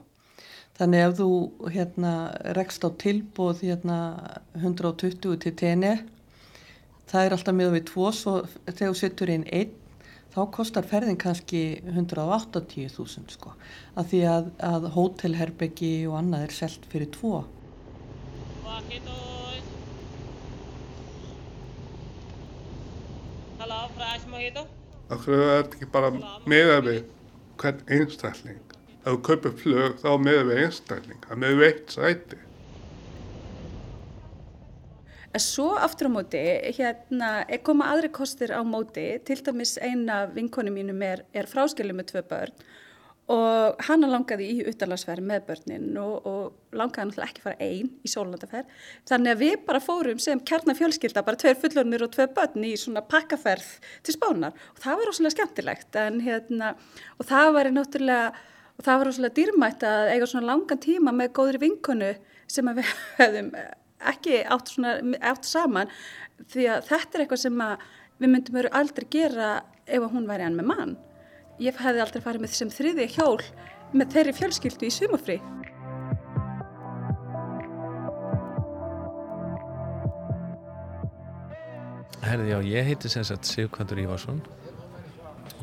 Þannig 0.80 1.04
ef 1.04 1.18
þú 1.18 1.32
hérna 1.74 2.14
rekst 2.56 2.86
á 2.88 2.90
tilbúð 3.02 3.66
hérna 3.68 4.00
120 4.56 5.36
til 5.44 5.54
tenni, 5.60 5.98
það 7.10 7.26
er 7.26 7.36
alltaf 7.36 7.58
með 7.58 7.76
við 7.76 7.86
tvo, 7.90 8.14
svo 8.16 8.36
þegar 8.70 8.94
þú 8.94 9.00
setur 9.02 9.34
inn 9.34 9.46
einn, 9.52 9.76
þá 10.30 10.42
kostar 10.56 10.88
ferðin 10.88 11.20
kannski 11.20 11.82
180.000 11.84 13.34
sko, 13.34 13.56
af 13.98 14.12
því 14.12 14.24
að, 14.30 14.52
að 14.64 14.92
hótelherbeggi 14.94 15.94
og 16.08 16.20
annað 16.22 16.46
er 16.48 16.60
selt 16.62 16.86
fyrir 16.94 17.12
tvo. 17.18 17.42
Það 25.10 25.30
er 25.36 25.64
ekki 25.64 25.88
bara 25.92 26.12
meða 26.50 26.82
við 26.86 27.00
hvern 27.60 27.80
einstakling? 27.92 28.62
Ef 29.00 29.10
þú 29.10 29.18
kaupir 29.26 29.56
flög 29.58 29.98
þá 30.04 30.12
með 30.22 30.40
við 30.50 30.62
einstakling, 30.66 31.20
það 31.26 31.42
með 31.44 31.58
við 31.60 31.68
eitt 31.70 31.96
sæti. 31.96 32.40
En 35.30 35.44
svo 35.46 35.68
aftur 35.78 36.10
á 36.10 36.12
móti, 36.14 36.42
hérna, 36.80 37.30
er 37.46 37.62
koma 37.66 37.92
aðri 37.94 38.10
kostir 38.14 38.54
á 38.54 38.62
móti, 38.66 39.08
til 39.26 39.38
dæmis 39.46 39.76
eina 39.78 40.24
vinkonu 40.34 40.74
mínum 40.74 41.04
er, 41.06 41.22
er 41.34 41.50
fráskilið 41.50 42.00
með 42.00 42.10
tvö 42.14 42.24
börn 42.32 42.56
og 43.30 43.82
hana 43.86 44.10
langaði 44.10 44.48
í 44.50 44.64
utanlagsferð 44.72 45.26
með 45.30 45.44
börnin 45.50 45.98
og, 46.02 46.26
og 46.26 46.78
langaði 46.78 47.10
náttúrulega 47.10 47.30
ekki 47.30 47.44
fara 47.44 47.68
einn 47.68 47.92
í 48.02 48.10
sólandaferð. 48.10 48.78
Þannig 49.10 49.36
að 49.36 49.44
við 49.44 49.58
bara 49.68 49.82
fórum 49.84 50.22
sem 50.24 50.42
kjarnafjölskylda, 50.50 51.26
bara 51.28 51.40
tveir 51.40 51.60
fullornir 51.62 52.06
og 52.06 52.14
tvei 52.16 52.26
börn 52.34 52.66
í 52.66 52.74
svona 52.80 53.04
pakkaferð 53.06 53.68
til 54.08 54.16
spánar 54.16 54.56
og 54.74 54.82
það 54.82 55.02
var 55.02 55.12
rosalega 55.12 55.36
skemmtilegt 55.36 56.00
en 56.02 56.22
hérna, 56.26 56.72
og 57.20 57.30
það 57.30 57.52
var 57.58 57.72
náttúrulega 57.76 58.32
og 58.80 58.88
það 58.88 59.02
var 59.02 59.10
rosalega 59.10 59.38
dýrmætt 59.38 59.86
að 59.86 60.14
eiga 60.14 60.32
svona 60.32 60.50
langan 60.54 60.82
tíma 60.82 61.14
með 61.16 61.34
góðri 61.38 61.62
vinkonu 61.66 62.14
sem 62.50 62.74
við 62.80 62.94
hefðum 63.20 63.52
ekki 64.10 64.42
átt, 64.48 64.72
svona, 64.74 64.96
átt 65.20 65.46
saman 65.48 65.92
því 66.50 66.70
að 66.72 66.88
þetta 66.88 67.18
er 67.18 67.26
eitthvað 67.26 67.44
sem 67.44 67.64
við 68.20 68.32
myndum 68.32 68.58
veru 68.60 68.74
aldrei 68.80 69.08
gera 69.12 69.52
ef 69.90 70.06
hún 70.14 70.28
væri 70.30 70.46
enn 70.48 70.58
með 70.60 70.70
mann. 70.72 70.98
Ég 71.60 71.76
hefði 71.76 72.00
aldrei 72.00 72.22
farið 72.24 72.44
með 72.44 72.52
þessum 72.54 72.70
þriði 72.72 73.06
hjól 73.18 73.40
með 73.92 74.14
þeirri 74.14 74.34
fjölskyldu 74.38 74.88
í 74.88 74.92
sumafri. 74.96 75.36
Herði 82.24 82.54
já, 82.54 82.58
ég 82.70 82.88
heiti 82.88 83.12
sem 83.12 83.26
sagt 83.28 83.50
Sigurkandur 83.50 84.00
Ívarsson 84.06 84.40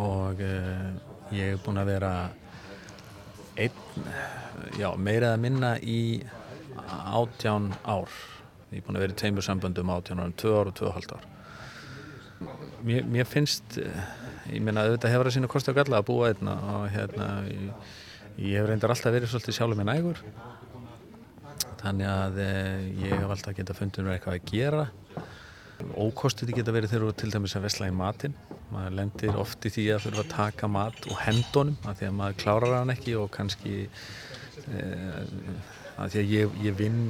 og 0.02 0.42
uh, 0.42 0.90
ég 1.32 1.54
hef 1.54 1.62
búin 1.64 1.80
að 1.80 1.92
vera 1.94 2.11
einn, 3.56 3.80
já, 4.76 4.90
meira 5.00 5.30
eða 5.32 5.40
minna 5.40 5.70
í 5.80 6.00
átján 6.85 7.70
ár. 7.88 8.12
Ég 8.68 8.82
er 8.82 8.85
búin 8.85 9.00
að 9.00 9.06
vera 9.06 9.16
í 9.16 9.20
tveimur 9.22 9.48
samböndum 9.48 9.94
átján 9.96 10.20
árum, 10.20 10.37
tvö 10.37 10.59
ár 10.59 10.72
og 10.74 10.76
tvö 10.76 10.92
hald 10.92 11.16
ár. 11.16 11.24
Mér, 12.87 13.07
mér 13.09 13.29
finnst, 13.29 13.79
ég 14.53 14.61
meina 14.62 14.85
auðvitað 14.85 15.14
hefur 15.14 15.31
að 15.31 15.37
sína 15.38 15.49
kosti 15.51 15.72
á 15.72 15.79
galla 15.79 16.01
að 16.03 16.09
búa 16.11 16.29
einna 16.31 16.57
og 16.75 16.85
hérna, 16.92 17.29
ég, 17.49 17.94
ég 18.37 18.61
hef 18.61 18.68
reyndar 18.68 18.92
alltaf 18.92 19.14
verið 19.14 19.33
svolítið 19.33 19.57
sjálfur 19.57 19.81
með 19.81 19.88
nægur. 19.90 20.20
Þannig 21.81 22.11
að 22.11 22.38
eh, 22.42 22.85
ég 23.07 23.14
hef 23.14 23.33
alltaf 23.33 23.57
getað 23.57 23.81
fundið 23.81 24.07
mér 24.07 24.16
eitthvað 24.16 24.38
að 24.38 24.51
gera. 24.53 24.85
Ókostið 25.96 26.55
geta 26.57 26.72
verið 26.72 26.92
þegar 26.92 27.07
þú 27.07 27.16
til 27.20 27.33
dæmis 27.35 27.57
að 27.57 27.66
vesla 27.66 27.88
í 27.88 27.94
matinn. 27.96 28.37
Maður 28.72 28.96
lendir 28.99 29.40
oft 29.40 29.68
í 29.68 29.72
því 29.72 29.87
að 29.94 30.05
þurfa 30.07 30.25
að 30.25 30.33
taka 30.35 30.70
mat 30.72 31.09
og 31.11 31.20
hendunum 31.22 31.77
af 31.87 32.01
því 32.01 32.09
að 32.09 32.16
maður 32.20 32.38
klárar 32.42 32.77
hann 32.81 32.92
ekki 32.96 33.16
og 33.20 33.31
kannski 33.37 33.77
eh, 33.87 35.20
af 35.96 36.12
því 36.12 36.22
að 36.22 36.35
ég, 36.35 36.61
ég 36.66 36.77
vinn 36.77 37.01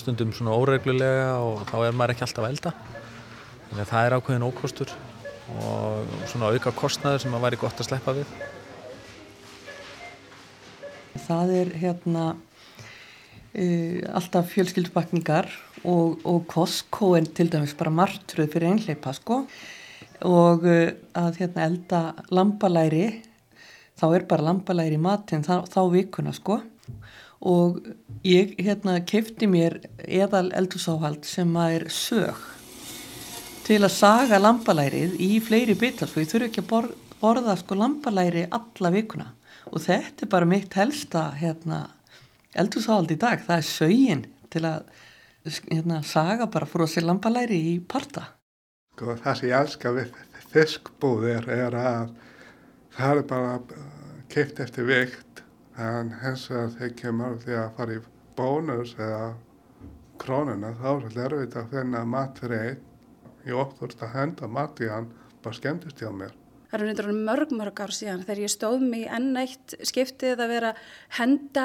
stundum 0.00 0.32
svona 0.34 0.56
óreglulega 0.58 1.36
og 1.44 1.62
þá 1.70 1.76
er 1.84 1.98
maður 1.98 2.16
ekki 2.16 2.26
alltaf 2.26 2.46
að 2.46 2.54
elda. 2.54 2.74
Þannig 3.72 3.86
að 3.86 3.88
það 3.88 4.06
er 4.06 4.14
ákveðin 4.18 4.42
ókostur 4.44 4.90
og 5.62 6.10
svona 6.28 6.50
auka 6.52 6.72
kostnaður 6.76 7.22
sem 7.22 7.32
maður 7.32 7.44
væri 7.46 7.58
gott 7.62 7.80
að 7.80 7.86
sleppa 7.86 8.12
við. 8.18 8.34
Það 11.24 11.52
er 11.56 11.70
hérna 11.80 12.26
uh, 12.34 13.96
alltaf 14.12 14.52
fjölskyldubakningar 14.52 15.48
og, 15.88 16.20
og 16.20 16.44
Costco 16.52 17.14
er 17.16 17.32
til 17.32 17.48
dæmis 17.48 17.72
bara 17.80 17.96
margtröð 17.96 18.52
fyrir 18.52 18.74
einhleipa 18.74 19.16
sko. 19.16 19.40
Og 20.28 20.68
uh, 20.68 20.92
að 21.16 21.40
hérna 21.40 21.64
elda 21.70 22.04
lambalæri 22.28 23.06
þá 23.96 24.08
er 24.10 24.28
bara 24.28 24.50
lambalæri 24.52 25.00
í 25.00 25.04
matin 25.08 25.48
þá, 25.48 25.62
þá 25.64 25.80
vikuna 25.96 26.36
sko. 26.36 26.60
Og 27.40 27.80
ég 28.20 28.52
hérna 28.60 29.00
kefti 29.00 29.48
mér 29.48 29.80
eðal 30.04 30.50
eldursáhald 30.60 31.24
sem 31.24 31.56
að 31.56 31.80
er 31.80 31.94
sög 32.04 32.50
til 33.66 33.78
að 33.82 33.94
saga 33.94 34.40
lambalærið 34.40 35.14
í 35.22 35.30
fleiri 35.44 35.76
bitar 35.78 36.10
sko 36.10 36.22
ég 36.22 36.30
þurfu 36.30 36.48
ekki 36.48 36.62
að 36.64 36.68
borða, 36.72 36.98
borða 37.22 37.56
sko 37.60 37.78
lambalæri 37.78 38.44
alla 38.50 38.90
vikuna. 38.94 39.28
Og 39.70 39.84
þetta 39.84 40.26
er 40.26 40.30
bara 40.32 40.48
mitt 40.50 40.74
helsta 40.74 41.28
hérna 41.38 41.84
eldursáhald 42.58 43.14
í 43.14 43.18
dag. 43.22 43.42
Það 43.46 43.60
er 43.60 43.68
sögin 43.68 44.24
til 44.52 44.64
að 44.68 44.90
hérna, 45.70 46.02
saga 46.06 46.48
bara 46.50 46.68
fróðsir 46.68 47.06
lambalæri 47.06 47.60
í 47.72 47.76
parta. 47.80 48.26
Sko, 48.96 49.14
það 49.22 49.38
sem 49.38 49.48
ég 49.48 49.56
elska 49.60 49.94
við 49.96 50.12
fiskbúðir 50.52 51.48
er 51.48 51.78
að 51.78 52.12
það 52.98 53.22
er 53.22 53.26
bara 53.30 53.54
keipt 54.32 54.60
eftir 54.60 54.88
vikt 54.88 55.42
en 55.80 56.12
hens 56.20 56.48
vegar 56.50 56.74
þegar 56.76 56.96
kemur 56.98 57.38
því 57.40 57.58
að 57.62 57.74
fara 57.78 57.96
í 57.96 58.02
bónus 58.36 58.92
eða 58.98 59.32
krónuna 60.22 60.74
þá 60.80 60.88
er 60.92 61.06
þetta 61.06 61.24
erfitt 61.28 61.56
að 61.60 61.70
finna 61.72 62.02
mat 62.08 62.42
Ég 63.42 63.58
óttast 63.58 64.02
að 64.04 64.14
henda 64.14 64.48
mat 64.50 64.78
í 64.82 64.88
hann, 64.90 65.10
bara 65.42 65.56
skemmtist 65.56 65.98
hjá 65.98 66.10
mér. 66.14 66.34
Það 66.70 66.78
eru 66.78 66.88
reyndur 66.88 67.10
mörg, 67.12 67.50
mörg 67.52 67.80
ár 67.84 67.92
síðan 67.92 68.22
þegar 68.24 68.42
ég 68.44 68.52
stóð 68.52 68.84
mig 68.86 69.04
enn 69.12 69.34
eitt 69.36 69.74
skiptið 69.84 70.40
að 70.40 70.52
vera 70.54 70.70
henda 71.18 71.64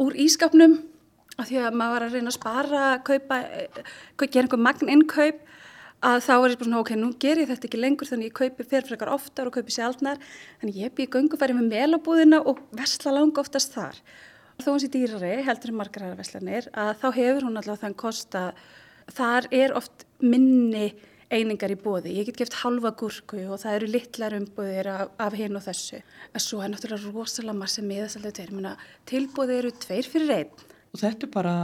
úr 0.00 0.16
ískapnum 0.16 0.78
af 1.36 1.48
því 1.50 1.58
að 1.60 1.76
maður 1.76 1.94
var 1.96 2.06
að 2.06 2.14
reyna 2.16 2.30
að 2.30 2.36
spara, 2.38 2.84
kaupa, 3.04 3.40
gera 4.22 4.44
einhver 4.44 4.62
magn 4.62 4.92
innkaup 4.92 5.42
að 6.00 6.22
þá 6.24 6.32
er 6.34 6.54
ég 6.54 6.62
svona, 6.62 6.80
ok, 6.80 6.92
nú 6.96 7.10
ger 7.20 7.40
ég 7.42 7.50
þetta 7.50 7.68
ekki 7.68 7.80
lengur 7.80 8.08
þannig 8.08 8.30
ég 8.30 8.36
kaupi 8.38 8.66
fyrir 8.70 8.88
frekar 8.88 9.12
oftar 9.12 9.50
og 9.50 9.56
kaupi 9.56 9.74
sjálfnar 9.74 10.20
þannig 10.62 10.78
ég 10.80 10.94
býð 10.96 11.10
göngufæri 11.16 11.56
með 11.58 11.72
melabúðina 11.74 12.40
og 12.40 12.62
versla 12.76 13.12
langa 13.12 13.42
oftast 13.42 13.74
þar. 13.76 13.98
Þó 14.60 14.70
hans 14.72 14.86
í 14.86 14.92
dýrari, 14.92 15.34
heldur 15.44 15.72
en 15.72 15.80
margar 15.80 16.06
aðra 16.06 16.20
verslanir, 16.20 16.68
að 16.72 16.94
þá 17.02 17.06
hefur 17.16 17.46
hún 17.48 17.60
allavega 17.60 17.84
þann 17.84 17.98
kost 18.00 18.36
að 18.36 18.64
þar 19.16 19.48
er 19.56 19.76
oft 19.76 20.06
minni 20.22 20.90
einingar 21.30 21.70
í 21.72 21.78
bóði. 21.78 22.16
Ég 22.18 22.28
get 22.28 22.40
geft 22.40 22.58
halva 22.64 22.92
gúrku 22.98 23.44
og 23.46 23.60
það 23.62 23.76
eru 23.78 23.90
litlar 23.92 24.36
umbúðir 24.36 24.90
af, 24.90 25.12
af 25.22 25.36
hinn 25.38 25.58
og 25.58 25.64
þessu. 25.64 26.00
En 26.34 26.42
svo 26.42 26.60
er 26.64 26.72
náttúrulega 26.72 27.14
rosalega 27.14 27.56
margir 27.56 27.86
miðasaldið 27.86 28.36
tveir. 28.40 28.84
Tilbúði 29.10 29.58
eru 29.60 29.72
tveir 29.84 30.10
fyrir 30.10 30.34
einn. 30.36 30.64
Og 30.90 31.02
þetta 31.02 31.28
er 31.28 31.34
bara 31.34 31.54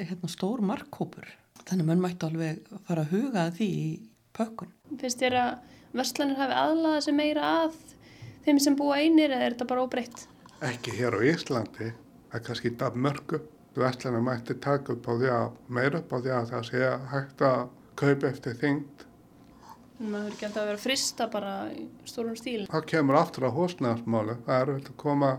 hérna, 0.00 0.30
stór 0.30 0.62
markkópur. 0.66 1.28
Þannig 1.66 1.88
mann 1.88 2.02
mætti 2.02 2.26
alveg 2.26 2.66
fara 2.86 3.06
að 3.06 3.14
huga 3.14 3.46
því 3.54 3.68
í 3.78 3.86
pökkun. 4.36 4.72
Finnst 5.00 5.22
þér 5.22 5.38
að 5.40 5.52
verslanir 5.96 6.40
hafi 6.40 6.58
aðlaða 6.62 7.04
sem 7.06 7.18
meira 7.18 7.52
að 7.62 7.78
þeim 8.46 8.60
sem 8.62 8.78
búa 8.78 8.98
einir 9.02 9.32
eða 9.34 9.46
er 9.46 9.56
þetta 9.56 9.70
bara 9.70 9.86
óbreytt? 9.86 10.26
Ekki 10.66 10.94
hér 10.98 11.14
á 11.18 11.20
Íslandi. 11.30 11.92
Það 12.30 12.38
er 12.40 12.46
kannski 12.48 12.74
það 12.78 13.00
mörgu. 13.06 13.42
Verslanir 13.76 14.22
mætti 14.24 14.54
taka 14.62 14.94
upp 14.94 15.06
á 15.06 15.12
því 15.14 15.32
að 15.36 15.48
meira 15.78 16.00
upp 16.00 16.14
á 16.14 16.16
því 16.16 16.32
að 16.32 16.52
það 16.52 16.68
sé 16.70 16.86
hægt 17.12 17.42
að 17.44 17.66
kaupa 17.96 18.30
eftir 18.30 18.56
þyngd. 18.60 19.04
maður 19.98 20.32
ekki 20.34 20.46
alltaf 20.48 20.62
að 20.62 20.70
vera 20.70 20.80
frista 20.80 21.26
bara 21.32 21.52
í 21.72 21.86
stórum 22.08 22.36
stíl. 22.36 22.66
Það 22.68 22.88
kemur 22.92 23.16
aftur 23.16 23.48
á 23.48 23.50
húsnæðarsmáli. 23.56 24.36
Það 24.46 24.60
er 24.60 24.72
vel 24.72 24.82
að 24.82 24.96
koma 25.00 25.30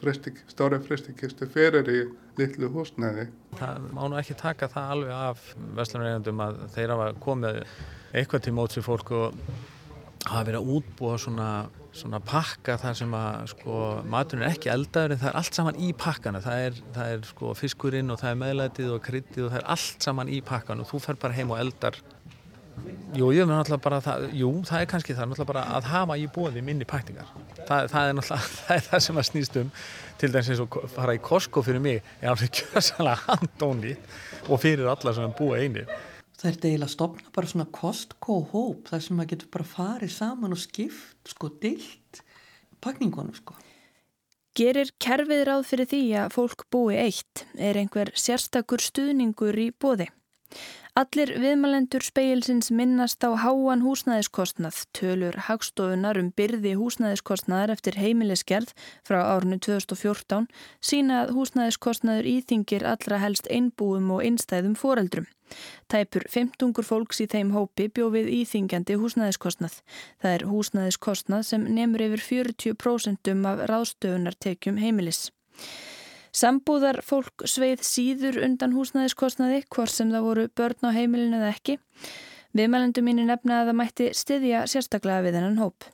fristik, 0.00 0.40
stóri 0.52 0.78
fristikistu 0.84 1.48
fyrir 1.52 1.88
í 1.92 2.00
litlu 2.36 2.68
húsnæði. 2.72 3.28
Það 3.56 3.86
má 3.96 4.02
nú 4.08 4.18
ekki 4.20 4.36
taka 4.40 4.68
það 4.72 4.92
alveg 4.94 5.14
af 5.16 5.46
vestlunareyndum 5.78 6.42
að 6.44 6.58
þeir 6.74 6.92
hafa 6.94 7.08
komið 7.24 7.62
eitthvað 8.16 8.44
til 8.46 8.54
móts 8.56 8.80
í 8.80 8.84
fólk 8.84 9.12
og 9.16 9.38
hafa 10.26 10.44
verið 10.48 10.60
að 10.60 10.72
útbúa 10.76 11.18
svona, 11.20 11.50
svona 11.96 12.20
pakka 12.24 12.76
þar 12.82 12.98
sem 12.98 13.14
að 13.16 13.46
sko, 13.52 13.78
maturinn 14.12 14.46
er 14.46 14.56
ekki 14.56 14.72
eldaður 14.72 15.14
en 15.14 15.22
það 15.22 15.30
er 15.30 15.38
allt 15.40 15.60
saman 15.60 15.80
í 15.80 15.92
pakkana. 15.96 16.42
Það 16.44 16.66
er, 16.66 16.82
það 16.96 17.14
er 17.14 17.24
sko, 17.30 17.54
fiskurinn 17.58 18.12
og 18.12 18.20
það 18.22 18.32
er 18.32 18.42
meðlætið 18.42 18.92
og 18.96 19.00
kryttið 19.06 19.46
og 19.46 19.54
það 19.54 19.62
er 19.62 19.70
allt 19.76 20.08
saman 20.08 20.32
í 20.32 20.42
pakkan 20.44 20.84
og 20.84 20.90
þú 20.90 21.02
fer 21.06 21.18
bara 21.22 21.38
heim 21.38 21.54
og 21.54 21.62
eldar 21.62 22.00
Jú, 23.16 23.30
ég 23.32 23.46
með 23.46 23.56
náttúrulega 23.56 23.84
bara 23.84 23.98
það, 24.04 24.24
jú, 24.36 24.48
það 24.68 24.82
er 24.82 24.88
kannski 24.90 25.14
það, 25.16 25.28
náttúrulega 25.30 25.48
bara 25.48 25.62
að 25.78 25.86
hafa 25.88 26.16
í 26.20 26.26
bóði 26.34 26.62
minni 26.64 26.84
paktingar. 26.88 27.30
Það, 27.62 27.86
það 27.92 28.08
er 28.08 28.16
náttúrulega, 28.18 28.48
það 28.66 28.74
er 28.74 28.84
það 28.90 29.04
sem 29.06 29.20
að 29.20 29.26
snýst 29.30 29.56
um, 29.62 29.70
til 30.20 30.30
dæmis 30.34 30.50
eins 30.52 30.62
og 30.66 30.76
fara 30.92 31.14
í 31.16 31.22
Costco 31.24 31.62
fyrir 31.64 31.82
mig, 31.82 32.02
er 32.20 32.34
alveg 32.34 32.52
kjössalega 32.58 33.16
handóni 33.30 33.94
og 34.50 34.60
fyrir 34.60 34.90
alla 34.92 35.16
sem 35.16 35.32
búa 35.38 35.62
eini. 35.62 35.86
Það 36.36 36.48
er 36.50 36.56
eiginlega 36.56 36.86
að 36.86 36.92
stopna 36.92 37.30
bara 37.32 37.48
svona 37.48 37.68
Costco-hóp, 37.72 38.88
þar 38.90 39.04
sem 39.04 39.16
maður 39.16 39.30
getur 39.32 39.52
bara 39.54 39.68
farið 39.70 40.12
saman 40.12 40.52
og 40.52 40.60
skipt, 40.60 41.30
sko, 41.32 41.48
dilt 41.62 42.20
pakningunum, 42.84 43.32
sko. 43.36 43.56
Gerir 44.56 44.92
kerfið 45.02 45.42
ráð 45.48 45.64
fyrir 45.68 45.88
því 45.90 46.02
að 46.22 46.34
fólk 46.36 46.66
búi 46.72 46.96
eitt? 47.00 47.44
Er 47.60 47.76
einhver 47.80 48.12
sérstakur 48.16 48.80
stuðningur 48.80 49.56
í 49.60 49.68
bóði? 49.72 50.08
Allir 50.96 51.28
viðmælendur 51.36 52.00
speilsins 52.00 52.70
minnast 52.72 53.20
á 53.20 53.28
háan 53.36 53.82
húsnæðiskostnað, 53.84 54.78
tölur 54.96 55.34
hagstofunar 55.44 56.16
um 56.16 56.30
byrði 56.32 56.70
húsnæðiskostnaðar 56.80 57.74
eftir 57.74 57.98
heimilisgerð 58.00 58.72
frá 59.04 59.18
árinu 59.34 59.58
2014 59.60 60.46
sína 60.80 61.18
að 61.26 61.34
húsnæðiskostnaður 61.36 62.30
íþingir 62.30 62.86
allra 62.88 63.18
helst 63.20 63.50
einbúum 63.52 64.08
og 64.16 64.24
einstæðum 64.24 64.72
foreldrum. 64.80 65.26
Tæpur 65.92 66.24
15 66.32 66.72
fólks 66.88 67.20
í 67.20 67.28
þeim 67.28 67.52
hópi 67.52 67.90
bjófið 67.92 68.32
íþingjandi 68.38 68.96
húsnæðiskostnað. 68.96 69.76
Það 70.24 70.38
er 70.38 70.46
húsnæðiskostnað 70.48 71.44
sem 71.50 71.68
nefnur 71.76 72.06
yfir 72.08 72.24
40% 72.30 73.36
af 73.52 73.66
ráðstöfunartekjum 73.68 74.80
heimilis. 74.80 75.26
Sambúðar 76.36 76.98
fólk 77.00 77.46
sveið 77.48 77.80
síður 77.86 78.42
undan 78.44 78.74
húsnæðiskostnaði, 78.76 79.62
hvort 79.72 79.92
sem 79.92 80.10
það 80.12 80.26
voru 80.26 80.42
börn 80.52 80.84
á 80.84 80.90
heimilinu 80.92 81.38
eða 81.38 81.52
ekki. 81.54 81.78
Viðmælendu 82.56 83.04
mínu 83.04 83.24
nefna 83.24 83.62
að 83.62 83.70
það 83.70 83.78
mætti 83.80 84.08
styðja 84.16 84.64
sérstaklega 84.68 85.24
við 85.24 85.38
hennan 85.38 85.62
hóp. 85.62 85.86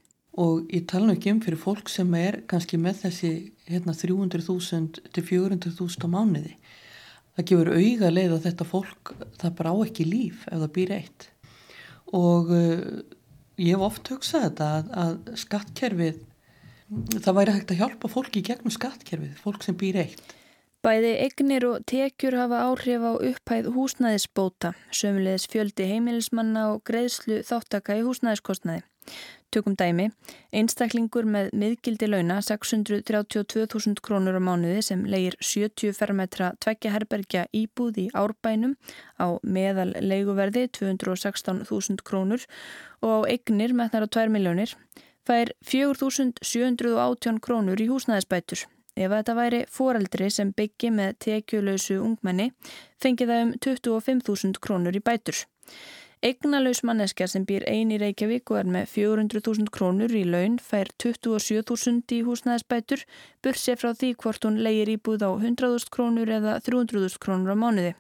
Og 0.43 0.67
ég 0.73 0.89
tala 0.91 1.07
nú 1.07 1.15
ekki 1.15 1.31
um 1.31 1.43
fyrir 1.45 1.61
fólk 1.61 1.93
sem 1.93 2.11
er 2.19 2.41
kannski 2.51 2.81
með 2.81 3.05
þessi 3.05 3.33
hérna, 3.69 3.95
300.000 3.95 5.13
til 5.15 5.25
400.000 5.29 6.07
á 6.07 6.09
mánuði. 6.11 6.57
Það 7.37 7.49
gefur 7.53 7.73
auga 7.77 8.13
leið 8.13 8.37
að 8.37 8.47
þetta 8.49 8.69
fólk, 8.69 9.15
það 9.39 9.57
bara 9.61 9.73
á 9.73 9.77
ekki 9.87 10.09
líf 10.09 10.47
ef 10.49 10.59
það 10.59 10.73
býr 10.75 10.95
eitt. 10.99 11.29
Og 12.19 12.51
uh, 12.51 12.83
ég 13.63 13.77
hef 13.77 13.87
oft 13.87 14.11
hugsað 14.11 14.49
þetta 14.49 14.73
að, 14.75 14.93
að 15.05 15.43
skattkerfið 15.45 16.21
það 17.19 17.37
væri 17.39 17.57
hægt 17.57 17.75
að 17.75 17.83
hjálpa 17.83 18.13
fólki 18.13 18.45
gegnum 18.45 18.75
skattkerfið, 18.75 19.35
fólk 19.41 19.65
sem 19.65 19.77
býr 19.79 20.03
eitt. 20.05 20.35
Bæði 20.83 21.13
egnir 21.23 21.65
og 21.69 21.85
tekjur 21.87 22.35
hafa 22.41 22.65
áhrif 22.67 23.05
á 23.07 23.13
upphæð 23.15 23.69
húsnæðisbóta, 23.77 24.73
sömulegis 24.91 25.47
fjöldi 25.53 25.87
heimilismanna 25.87 26.73
og 26.73 26.83
greiðslu 26.89 27.45
þáttaka 27.47 28.01
í 28.01 28.03
húsnæðiskostnaði. 28.03 28.83
Tökum 29.53 29.77
dæmi, 29.77 30.09
einstaklingur 30.57 31.27
með 31.29 31.51
miðgildi 31.61 32.09
launa 32.09 32.39
632.000 32.43 34.01
krónur 34.03 34.39
á 34.39 34.43
mánuði 34.43 34.81
sem 34.87 35.03
leir 35.05 35.37
70 35.45 35.93
fermetra 35.95 36.53
tveggja 36.63 36.95
herbergja 36.95 37.45
íbúð 37.53 38.01
í 38.01 38.07
árbænum 38.17 38.75
á 39.21 39.37
meðal 39.45 39.91
leiguverði 40.01 40.67
216.000 40.81 42.01
krónur 42.03 42.47
og 43.05 43.13
á 43.13 43.31
egnir 43.37 43.77
metnar 43.77 44.07
á 44.07 44.09
2 44.09 44.33
miljónir 44.33 44.73
fær 45.29 45.55
4.718 45.65 47.41
krónur 47.43 47.81
í 47.81 47.89
húsnæðisbætur. 47.91 48.67
Ef 48.93 49.09
þetta 49.09 49.35
væri 49.39 49.65
foreldri 49.73 50.29
sem 50.31 50.53
byggi 50.53 50.91
með 50.93 51.17
tekjuleysu 51.25 51.97
ungmenni, 52.03 52.51
fengi 53.01 53.29
það 53.29 53.45
um 53.47 53.53
25.000 53.65 54.61
krónur 54.61 54.99
í 54.99 55.01
bætur. 55.05 55.47
Egnalaus 56.23 56.85
manneskja 56.87 57.27
sem 57.27 57.43
býr 57.43 57.65
eini 57.67 57.97
Reykjavík 57.99 58.53
og 58.53 58.61
er 58.61 58.69
með 58.71 58.93
400.000 58.93 59.73
krónur 59.75 60.13
í 60.15 60.23
laun 60.23 60.61
fær 60.63 60.93
27.000 61.03 62.15
í 62.15 62.21
húsnæðisbætur, 62.29 63.03
bursi 63.43 63.75
frá 63.81 63.91
því 63.91 64.13
hvort 64.23 64.47
hún 64.47 64.61
leir 64.63 64.93
íbúð 64.93 65.27
á 65.27 65.31
100.000 65.35 65.91
krónur 65.91 66.31
eða 66.31 66.61
300.000 66.63 67.19
krónur 67.19 67.57
á 67.57 67.63
mánuði. 67.65 67.97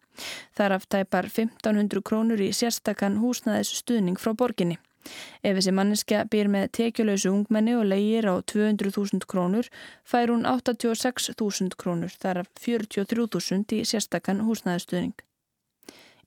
Þar 0.54 0.78
aftæpar 0.78 1.32
1.500 1.32 2.06
krónur 2.06 2.46
í 2.46 2.52
sérstakann 2.54 3.18
húsnæðisstuðning 3.24 4.22
frá 4.22 4.36
borginni. 4.38 4.78
Ef 5.42 5.56
þessi 5.58 5.74
manneska 5.74 6.22
býr 6.32 6.50
með 6.52 6.70
tekjuleysu 6.78 7.32
ungmenni 7.32 7.74
og 7.78 7.88
leigir 7.90 8.28
á 8.30 8.34
200.000 8.54 9.26
krónur 9.28 9.68
fær 10.04 10.32
hún 10.34 10.46
86.000 10.48 11.76
krónur 11.80 12.14
þar 12.22 12.44
af 12.44 12.54
43.000 12.62 13.78
í 13.78 13.84
sérstakann 13.88 14.46
húsnæðastuðning. 14.46 15.18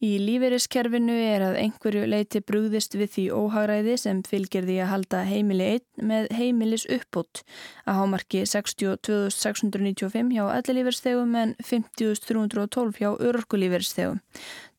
Í 0.04 0.18
lífeyriskerfinu 0.20 1.14
er 1.24 1.44
að 1.46 1.58
einhverju 1.62 2.04
leiti 2.12 2.42
brúðist 2.44 2.98
við 3.00 3.14
því 3.14 3.24
óhagræði 3.32 3.94
sem 4.02 4.18
fylgir 4.28 4.66
því 4.68 4.76
að 4.84 4.90
halda 4.92 5.22
heimili 5.24 5.70
1 5.78 6.04
með 6.10 6.28
heimilis 6.36 6.84
uppbútt 6.92 7.46
að 7.88 8.02
hámarki 8.02 8.42
62.695 8.52 10.34
hjá 10.36 10.44
ellilífeyrstegum 10.58 11.38
en 11.40 11.56
50.312 11.64 13.00
hjá 13.00 13.10
örorkulífeyrstegum. 13.14 14.20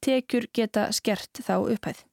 Tekjur 0.04 0.50
geta 0.52 0.90
skert 0.92 1.40
þá 1.40 1.56
upphæð. 1.64 2.04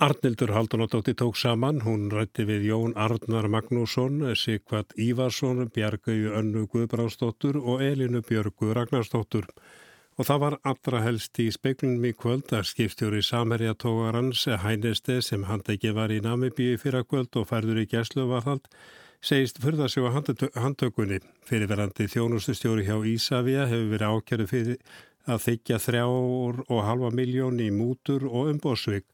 Arnildur 0.00 0.50
Haldunadóttir 0.50 1.14
tók 1.14 1.34
saman, 1.34 1.80
hún 1.82 2.04
rætti 2.14 2.44
við 2.46 2.68
Jón 2.68 2.92
Arnar 2.94 3.48
Magnússon, 3.50 4.20
Sigvat 4.38 4.92
Ívarsson, 4.94 5.64
Bjargau 5.74 6.36
Önnu 6.38 6.68
Guðbránsdóttur 6.70 7.58
og 7.58 7.82
Elinu 7.82 8.20
Björgu 8.22 8.70
Ragnarsdóttur. 8.78 9.48
Og 10.14 10.28
það 10.28 10.38
var 10.44 10.56
allra 10.62 11.00
helst 11.02 11.42
í 11.42 11.48
speiklunum 11.50 12.06
í 12.06 12.14
kvöld 12.14 12.54
að 12.54 12.68
skipstjóri 12.70 13.24
Samerja 13.26 13.74
tógarans 13.74 14.46
Hæneste 14.62 15.18
sem 15.18 15.48
handegi 15.50 15.90
var 15.90 16.14
í 16.14 16.20
Namibíu 16.22 16.78
fyrra 16.78 17.02
kvöld 17.02 17.34
og 17.34 17.50
færður 17.50 17.82
í 17.82 17.88
gæsluvarðald 17.90 18.70
segist 19.18 19.58
fyrða 19.58 19.90
sig 19.90 20.06
á 20.06 20.14
handtökunni. 20.14 21.24
Fyrirverandi 21.42 22.06
þjónustustjóri 22.06 22.86
hjá 22.86 23.02
Ísafja 23.02 23.66
hefur 23.66 23.90
verið 23.96 24.14
ákjæru 24.14 24.50
fyrir 24.54 24.98
að 25.26 25.44
þykja 25.50 25.82
þrjár 25.82 26.66
og 26.68 26.84
halva 26.86 27.10
miljón 27.10 27.58
í 27.58 27.72
mútur 27.74 28.30
og 28.30 28.54
umbósvík. 28.54 29.10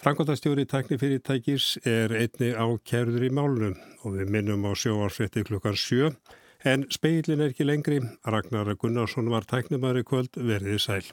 Frankvandastjóri 0.00 0.64
tæknifyrirtækis 0.64 1.74
er 1.84 2.14
einni 2.16 2.54
ákjærður 2.56 3.26
í 3.26 3.32
málunum 3.36 3.74
og 4.00 4.14
við 4.16 4.30
minnum 4.32 4.64
á 4.64 4.72
sjóarsrétti 4.72 5.44
klukkan 5.44 5.76
sjö 5.76 6.08
En 6.64 6.84
speilin 6.92 7.40
er 7.40 7.54
ekki 7.54 7.64
lengri. 7.64 8.00
Ragnar 8.28 8.74
Gunnarsson 8.76 9.30
var 9.32 9.46
tæknumari 9.48 10.02
kvöld 10.04 10.36
verðið 10.36 10.80
sæl. 10.84 11.06